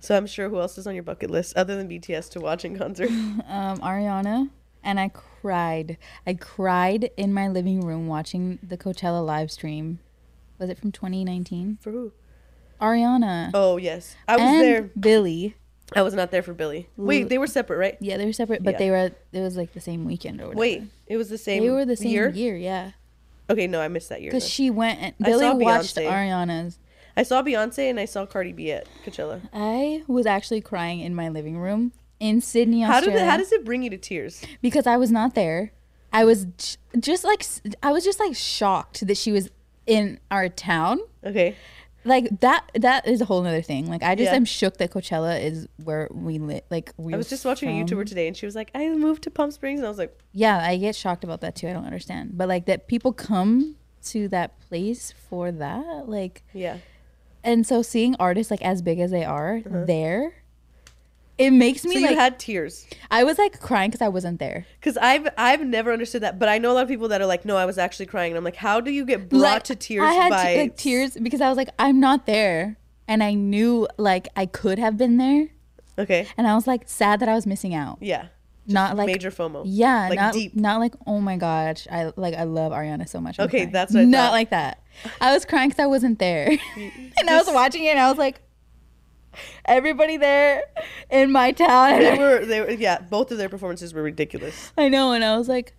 [0.00, 2.64] So I'm sure who else is on your bucket list other than BTS to watch
[2.64, 3.10] in concert?
[3.48, 4.50] Um, Ariana.
[4.84, 5.98] And I cried.
[6.26, 9.98] I cried in my living room watching the Coachella live stream.
[10.58, 11.78] Was it from 2019?
[11.80, 12.12] For who?
[12.80, 13.50] Ariana.
[13.54, 14.82] Oh yes, I was and there.
[14.98, 15.56] Billy.
[15.96, 16.88] I was not there for Billy.
[16.96, 17.96] Wait, they were separate, right?
[18.00, 18.78] Yeah, they were separate, but Yeah.
[18.78, 19.10] they were.
[19.32, 20.60] It was like the same weekend or whatever.
[20.60, 21.62] Wait, it was the same.
[21.62, 22.28] they were the same year.
[22.28, 22.56] year.
[22.56, 22.92] yeah.
[23.50, 24.30] Okay, no, I missed that year.
[24.30, 26.78] Because she went and Billy watched Ariana's.
[27.18, 29.40] I saw Beyonce and I saw Cardi B at Coachella.
[29.52, 33.22] I was actually crying in my living room in Sydney, How did Australia.
[33.24, 34.42] it, how does it bring you to tears?
[34.62, 35.72] because I was not there.
[36.12, 36.46] I was
[36.98, 37.44] just like
[37.82, 39.50] I was just like shocked that she was
[39.84, 41.00] in our town.
[41.24, 41.56] Okay.
[42.04, 43.90] Like that that is a whole other thing.
[43.90, 44.36] Like I just Yeah.
[44.36, 46.62] am shook that Coachella is where we live.
[46.70, 49.24] Like we I was just watching a YouTuber today and she was like, I moved
[49.24, 49.80] to Palm Springs.
[49.80, 51.66] And I was like, Yeah, I get shocked about that too.
[51.68, 52.38] I don't understand.
[52.38, 53.74] But like that people come
[54.06, 56.78] to that place for that, like yeah.
[57.48, 60.34] And so seeing artists like as big as they are there,
[61.38, 62.00] it makes me Uh-huh.
[62.00, 62.86] So like you had tears.
[63.10, 64.66] I was like crying because I wasn't there.
[64.80, 67.26] Because I've I've never understood that, but I know a lot of people that are
[67.26, 69.62] like, no, I was actually crying, and I'm like, how do you get brought like,
[69.64, 72.76] to tears I had by te- like tears because I was like, I'm not there,
[73.06, 75.48] and I knew like I could have been there,
[75.98, 77.98] Okay, and I was like sad that I was missing out.
[78.00, 78.26] yeah,
[78.68, 79.62] not like major FOMO.
[79.66, 80.54] yeah, like not deep.
[80.54, 83.38] not like oh my gosh, I like I love Ariana so much.
[83.38, 83.72] I'm Okay, crying.
[83.72, 84.82] that's what I not like that.
[85.20, 88.18] I was crying because I wasn't there, and I was watching it, and I was
[88.18, 88.40] like,
[89.64, 90.64] everybody there
[91.10, 92.00] in my town.
[92.00, 94.72] They were they were yeah, both of their performances were ridiculous.
[94.76, 95.74] I know, and I was like,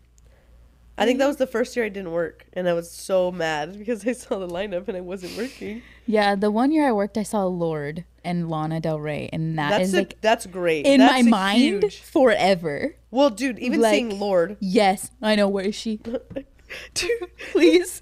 [0.98, 3.78] I think that was the first year I didn't work, and I was so mad
[3.80, 5.82] because I saw the lineup and I wasn't working.
[6.06, 6.36] yeah.
[6.36, 9.84] The one year I worked, I saw Lorde and Lana Del Rey, and that That's
[9.90, 10.86] is a, like that's great.
[10.86, 12.96] in That's my mind huge- forever.
[13.12, 15.48] Well, dude, even Like- seeing Lorde, Yes, I know.
[15.50, 15.98] Where is she?
[16.94, 17.10] dude,
[17.52, 18.02] please.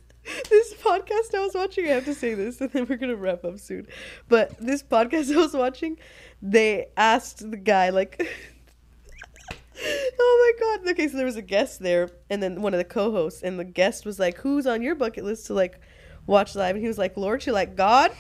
[0.50, 3.46] This podcast I was watching, I have to say this, and then we're gonna wrap
[3.46, 3.88] up soon.
[4.28, 5.98] But this podcast I was watching,
[6.42, 8.22] they asked the guy like,
[10.20, 12.84] "Oh my god!" Okay, so there was a guest there, and then one of the
[12.84, 15.80] co-hosts, and the guest was like, "Who's on your bucket list to like
[16.26, 18.12] watch live?" And he was like, "Lord." She like, "God."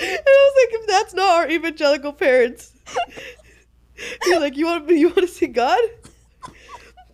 [0.00, 2.72] And I was like, "If that's not our evangelical parents."
[4.24, 5.80] He's like, "You want you want to see God?"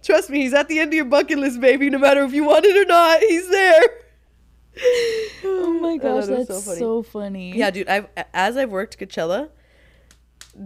[0.02, 1.88] Trust me, he's at the end of your bucket list, baby.
[1.88, 3.82] No matter if you want it or not, he's there.
[5.44, 7.56] Oh my gosh, was that's so funny.
[7.56, 7.88] Yeah, dude.
[7.88, 9.48] I've as I've worked Coachella,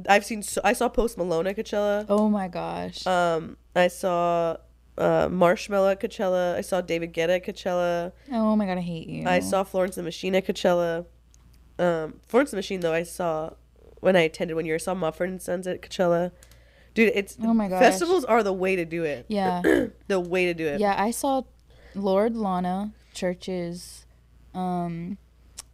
[0.08, 0.42] I've seen.
[0.42, 2.06] So, I saw Post Malone at Coachella.
[2.08, 3.06] Oh my gosh.
[3.06, 4.56] Um, I saw
[4.96, 6.56] uh, Marshmello at Coachella.
[6.56, 8.12] I saw David Guetta at Coachella.
[8.32, 9.26] oh my god, I hate you.
[9.26, 11.06] I saw Florence and the Machine at Coachella.
[11.78, 13.50] Um, Florence Machine though I saw
[14.00, 14.76] when I attended one year.
[14.76, 16.32] I saw Mumford and Sons at Coachella.
[16.94, 17.80] Dude, it's Oh my gosh.
[17.80, 19.26] festivals are the way to do it.
[19.28, 19.62] Yeah.
[20.08, 20.80] the way to do it.
[20.80, 21.42] Yeah, I saw
[21.94, 24.04] Lorde Lana, CHVRCHES,
[24.54, 25.18] um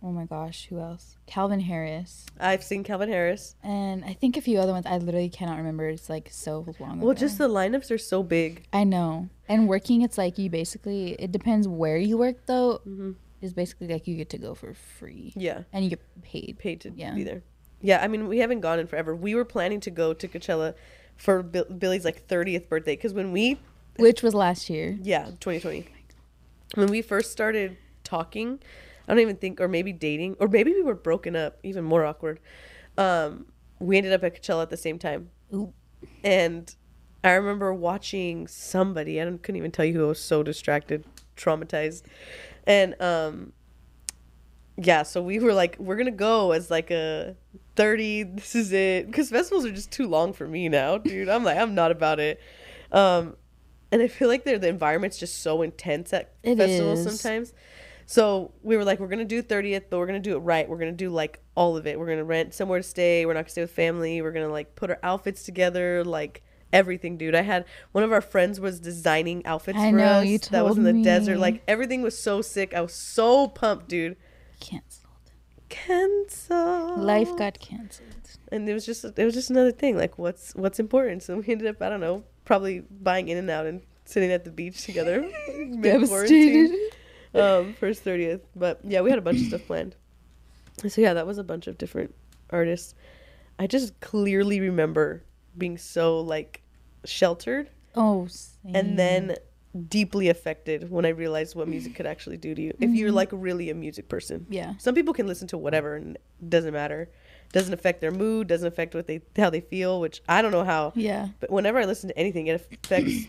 [0.02, 1.16] oh my gosh, who else?
[1.26, 2.26] Calvin Harris.
[2.38, 3.56] I've seen Calvin Harris.
[3.62, 5.88] And I think a few other ones I literally cannot remember.
[5.88, 7.20] It's like so long Well, ago.
[7.20, 8.66] just the lineups are so big.
[8.72, 9.30] I know.
[9.48, 12.82] And working it's like you basically it depends where you work though.
[12.86, 13.12] Mm-hmm.
[13.44, 15.34] Is basically like you get to go for free.
[15.36, 15.64] Yeah.
[15.70, 16.56] And you get paid.
[16.58, 17.12] paid to Yeah.
[17.14, 17.42] be there.
[17.82, 19.14] Yeah, I mean, we haven't gone in forever.
[19.14, 20.72] We were planning to go to Coachella
[21.18, 23.58] for Bill- Billy's like 30th birthday because when we,
[23.96, 24.96] Which was last year.
[25.02, 25.86] yeah, 2020,
[26.76, 28.60] when we first started talking,
[29.06, 32.06] I don't even think, or maybe dating, or maybe we were broken up, even more
[32.06, 32.40] awkward.
[32.96, 33.44] Um,
[33.78, 35.74] we ended up at Coachella at the same time, Ooh.
[36.24, 36.74] and
[37.22, 39.20] I remember watching somebody.
[39.20, 40.04] I don't, couldn't even tell you who.
[40.06, 41.04] I was so distracted,
[41.36, 42.04] traumatized,
[42.66, 43.52] and um,
[44.76, 45.02] yeah.
[45.02, 47.36] So we were like, we're gonna go as like a
[47.76, 48.22] thirty.
[48.22, 51.28] This is it, because festivals are just too long for me now, dude.
[51.28, 52.40] I'm like, I'm not about it.
[52.92, 53.36] Um,
[53.92, 57.20] and I feel like they're, the environment's just so intense at It festivals is.
[57.20, 57.52] sometimes.
[58.06, 60.68] So we were like, we're gonna do 30th, but we're gonna do it right.
[60.68, 61.98] We're gonna do like all of it.
[61.98, 63.24] We're gonna rent somewhere to stay.
[63.24, 64.20] We're not gonna stay with family.
[64.20, 66.42] We're gonna like put our outfits together, like
[66.74, 67.34] everything, dude.
[67.34, 70.64] I had one of our friends was designing outfits I for know, us you that
[70.64, 71.38] was in the told desert.
[71.38, 72.74] Like everything was so sick.
[72.74, 74.16] I was so pumped, dude.
[74.60, 75.30] Canceled.
[75.68, 76.98] Cancelled.
[76.98, 78.08] Life got canceled.
[78.52, 79.96] and it was just it was just another thing.
[79.96, 81.22] Like what's what's important.
[81.22, 84.44] So we ended up I don't know probably buying In and Out and sitting at
[84.44, 85.22] the beach together.
[85.80, 86.70] Devastated.
[87.34, 88.42] um, his 30th.
[88.54, 89.96] But yeah, we had a bunch of stuff planned.
[90.86, 92.14] So yeah, that was a bunch of different
[92.50, 92.94] artists.
[93.58, 95.22] I just clearly remember
[95.56, 96.63] being so like
[97.04, 98.74] sheltered Oh, same.
[98.76, 99.36] and then
[99.88, 102.74] deeply affected when I realized what music could actually do to you.
[102.80, 104.46] If you're like really a music person.
[104.48, 104.74] yeah.
[104.78, 107.08] Some people can listen to whatever and it doesn't matter.
[107.52, 110.64] Doesn't affect their mood, doesn't affect what they how they feel, which I don't know
[110.64, 110.92] how.
[110.96, 111.28] Yeah.
[111.40, 112.54] But whenever I listen to anything, it
[112.84, 113.26] affects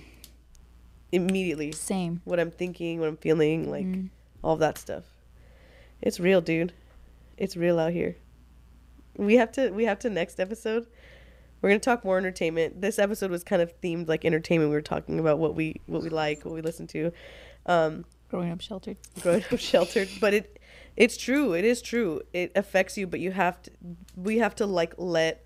[1.11, 2.21] immediately Same.
[2.25, 4.09] what I'm thinking, what I'm feeling, like Mm.
[4.43, 5.03] all that stuff.
[6.01, 6.73] It's real, dude.
[7.37, 8.15] It's real out here.
[9.17, 10.87] We have to we have to next episode.
[11.61, 12.81] We're gonna talk more entertainment.
[12.81, 14.69] This episode was kind of themed like entertainment.
[14.69, 17.11] We were talking about what we what we like, what we listen to.
[17.65, 18.97] Um, Growing up sheltered.
[19.21, 20.59] growing up sheltered, but it
[20.95, 21.53] it's true.
[21.53, 22.21] It is true.
[22.33, 23.71] It affects you, but you have to
[24.15, 25.45] we have to like let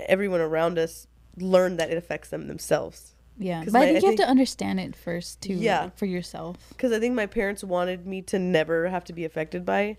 [0.00, 3.14] everyone around us learn that it affects them themselves.
[3.40, 5.54] Yeah, But I think you have think- to understand it first too.
[5.54, 5.82] Yeah.
[5.84, 6.56] like, for yourself.
[6.70, 9.96] because I think my parents wanted me to never have to be affected by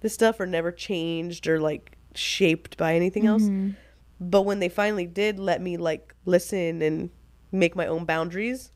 [0.00, 3.42] this stuff or never changed or like shaped by anything else.
[4.30, 7.10] But when they finally did let me like listen and
[7.50, 8.70] make my own boundaries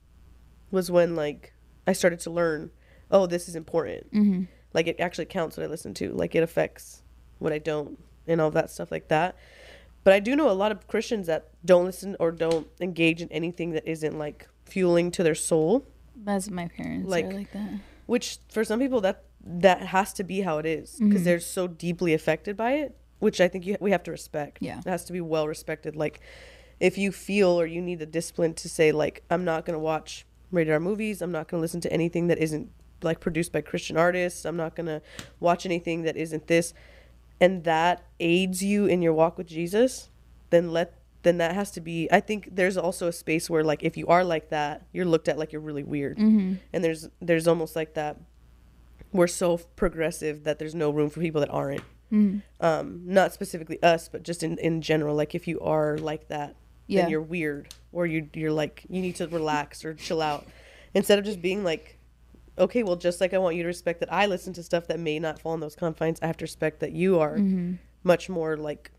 [0.70, 1.52] was when like
[1.86, 2.70] I started to learn,
[3.10, 4.12] oh, this is important.
[4.12, 4.48] Mhm.
[4.74, 6.10] Like it actually counts what I listen to.
[6.12, 7.02] Like it affects
[7.38, 9.36] what I don't and all that stuff like that.
[10.02, 13.30] But I do know a lot of Christians that don't listen or don't engage in
[13.30, 15.86] anything that isn't like fueling to their soul,
[16.16, 17.78] That's my parents Like- like that.
[18.06, 21.24] which for some people that that has to be how it is because Mhm.
[21.24, 24.58] they're so deeply affected by it, which I think you, we have to respect.
[24.60, 24.78] Yeah.
[24.78, 25.96] It has to be well respected.
[25.96, 26.20] Like
[26.80, 29.80] if you feel or you need the discipline to say like I'm not going to
[29.80, 32.70] watch rated R movies, I'm not going to listen to anything that isn't
[33.02, 35.02] like produced by Christian artists, I'm not going to
[35.40, 36.74] watch anything that isn't this
[37.40, 40.10] and that aids you in your walk with Jesus,
[40.50, 43.82] then let then that has to be I think there's also a space where like
[43.82, 46.18] if you are like that, you're looked at like you're really weird.
[46.18, 46.54] Mm-hmm.
[46.72, 48.18] And there's there's almost like that
[49.12, 51.82] we're so progressive that there's no room for people that aren't.
[52.12, 52.38] Mm-hmm.
[52.64, 56.54] Um not specifically us, but just in in general like if you are like that,
[56.86, 57.02] Yeah.
[57.02, 60.46] then you're weird or you you're like you need to relax or chill out
[60.94, 61.98] instead of just being like
[62.58, 64.98] okay, well just like I want you to respect that I listen to stuff that
[64.98, 67.74] may not fall in those confines, I have to respect that you are Mm-hmm.
[68.04, 68.92] much more like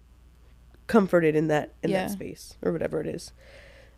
[0.87, 2.03] comforted in that in Yeah.
[2.03, 3.33] that space or whatever it is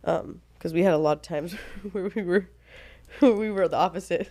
[0.04, 1.52] um because we had a lot of times
[1.92, 2.48] where we were
[3.20, 4.30] we were the opposite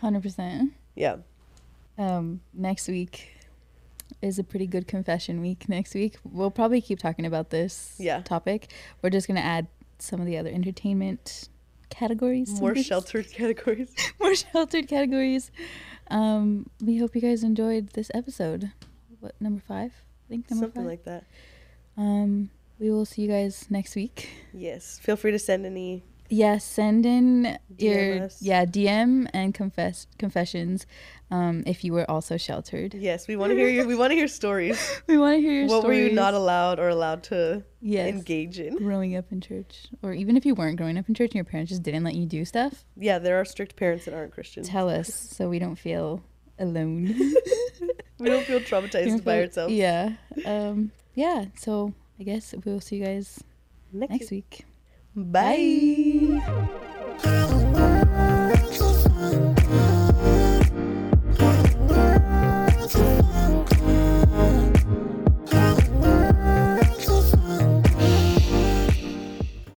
[0.00, 0.72] Hundred percent.
[0.94, 1.16] yeah
[1.98, 3.36] Um, next week
[4.22, 5.68] is a pretty good confession week.
[5.68, 8.20] Next week, we'll probably keep talking about this Yeah.
[8.22, 8.72] topic.
[9.02, 9.66] We're just gonna add
[9.98, 11.48] some of the other entertainment
[11.88, 12.60] categories.
[12.60, 15.50] more sheltered categories more sheltered categories.
[16.08, 18.72] Um, we hope you guys enjoyed this episode.
[19.20, 19.92] What number five?
[20.26, 20.90] I think number something five.
[20.90, 21.24] like that
[21.96, 24.28] um, we will see you guys next week.
[24.54, 28.40] yes feel free to send any Yeah, send in your us.
[28.40, 30.86] yeah DM and confess confessions.
[31.32, 34.16] Um, if you were also sheltered, yes we want to hear your we want to
[34.16, 35.98] hear stories we want to hear your what stories.
[36.02, 38.08] were you not allowed or allowed to yes.
[38.08, 41.30] engage in growing up in church, or even if you weren't growing up in church
[41.30, 44.14] and your parents just didn't let you do stuff, yeah there are strict parents that
[44.14, 46.22] aren't christians tell us so we don't feel
[46.60, 47.06] alone.
[48.18, 50.12] we don't feel traumatized don't by ourselves Yeah.
[50.44, 51.46] Um, yeah.
[51.56, 53.42] So I guess we'll see you guys
[53.92, 54.64] next, next week.
[55.22, 56.40] Bye.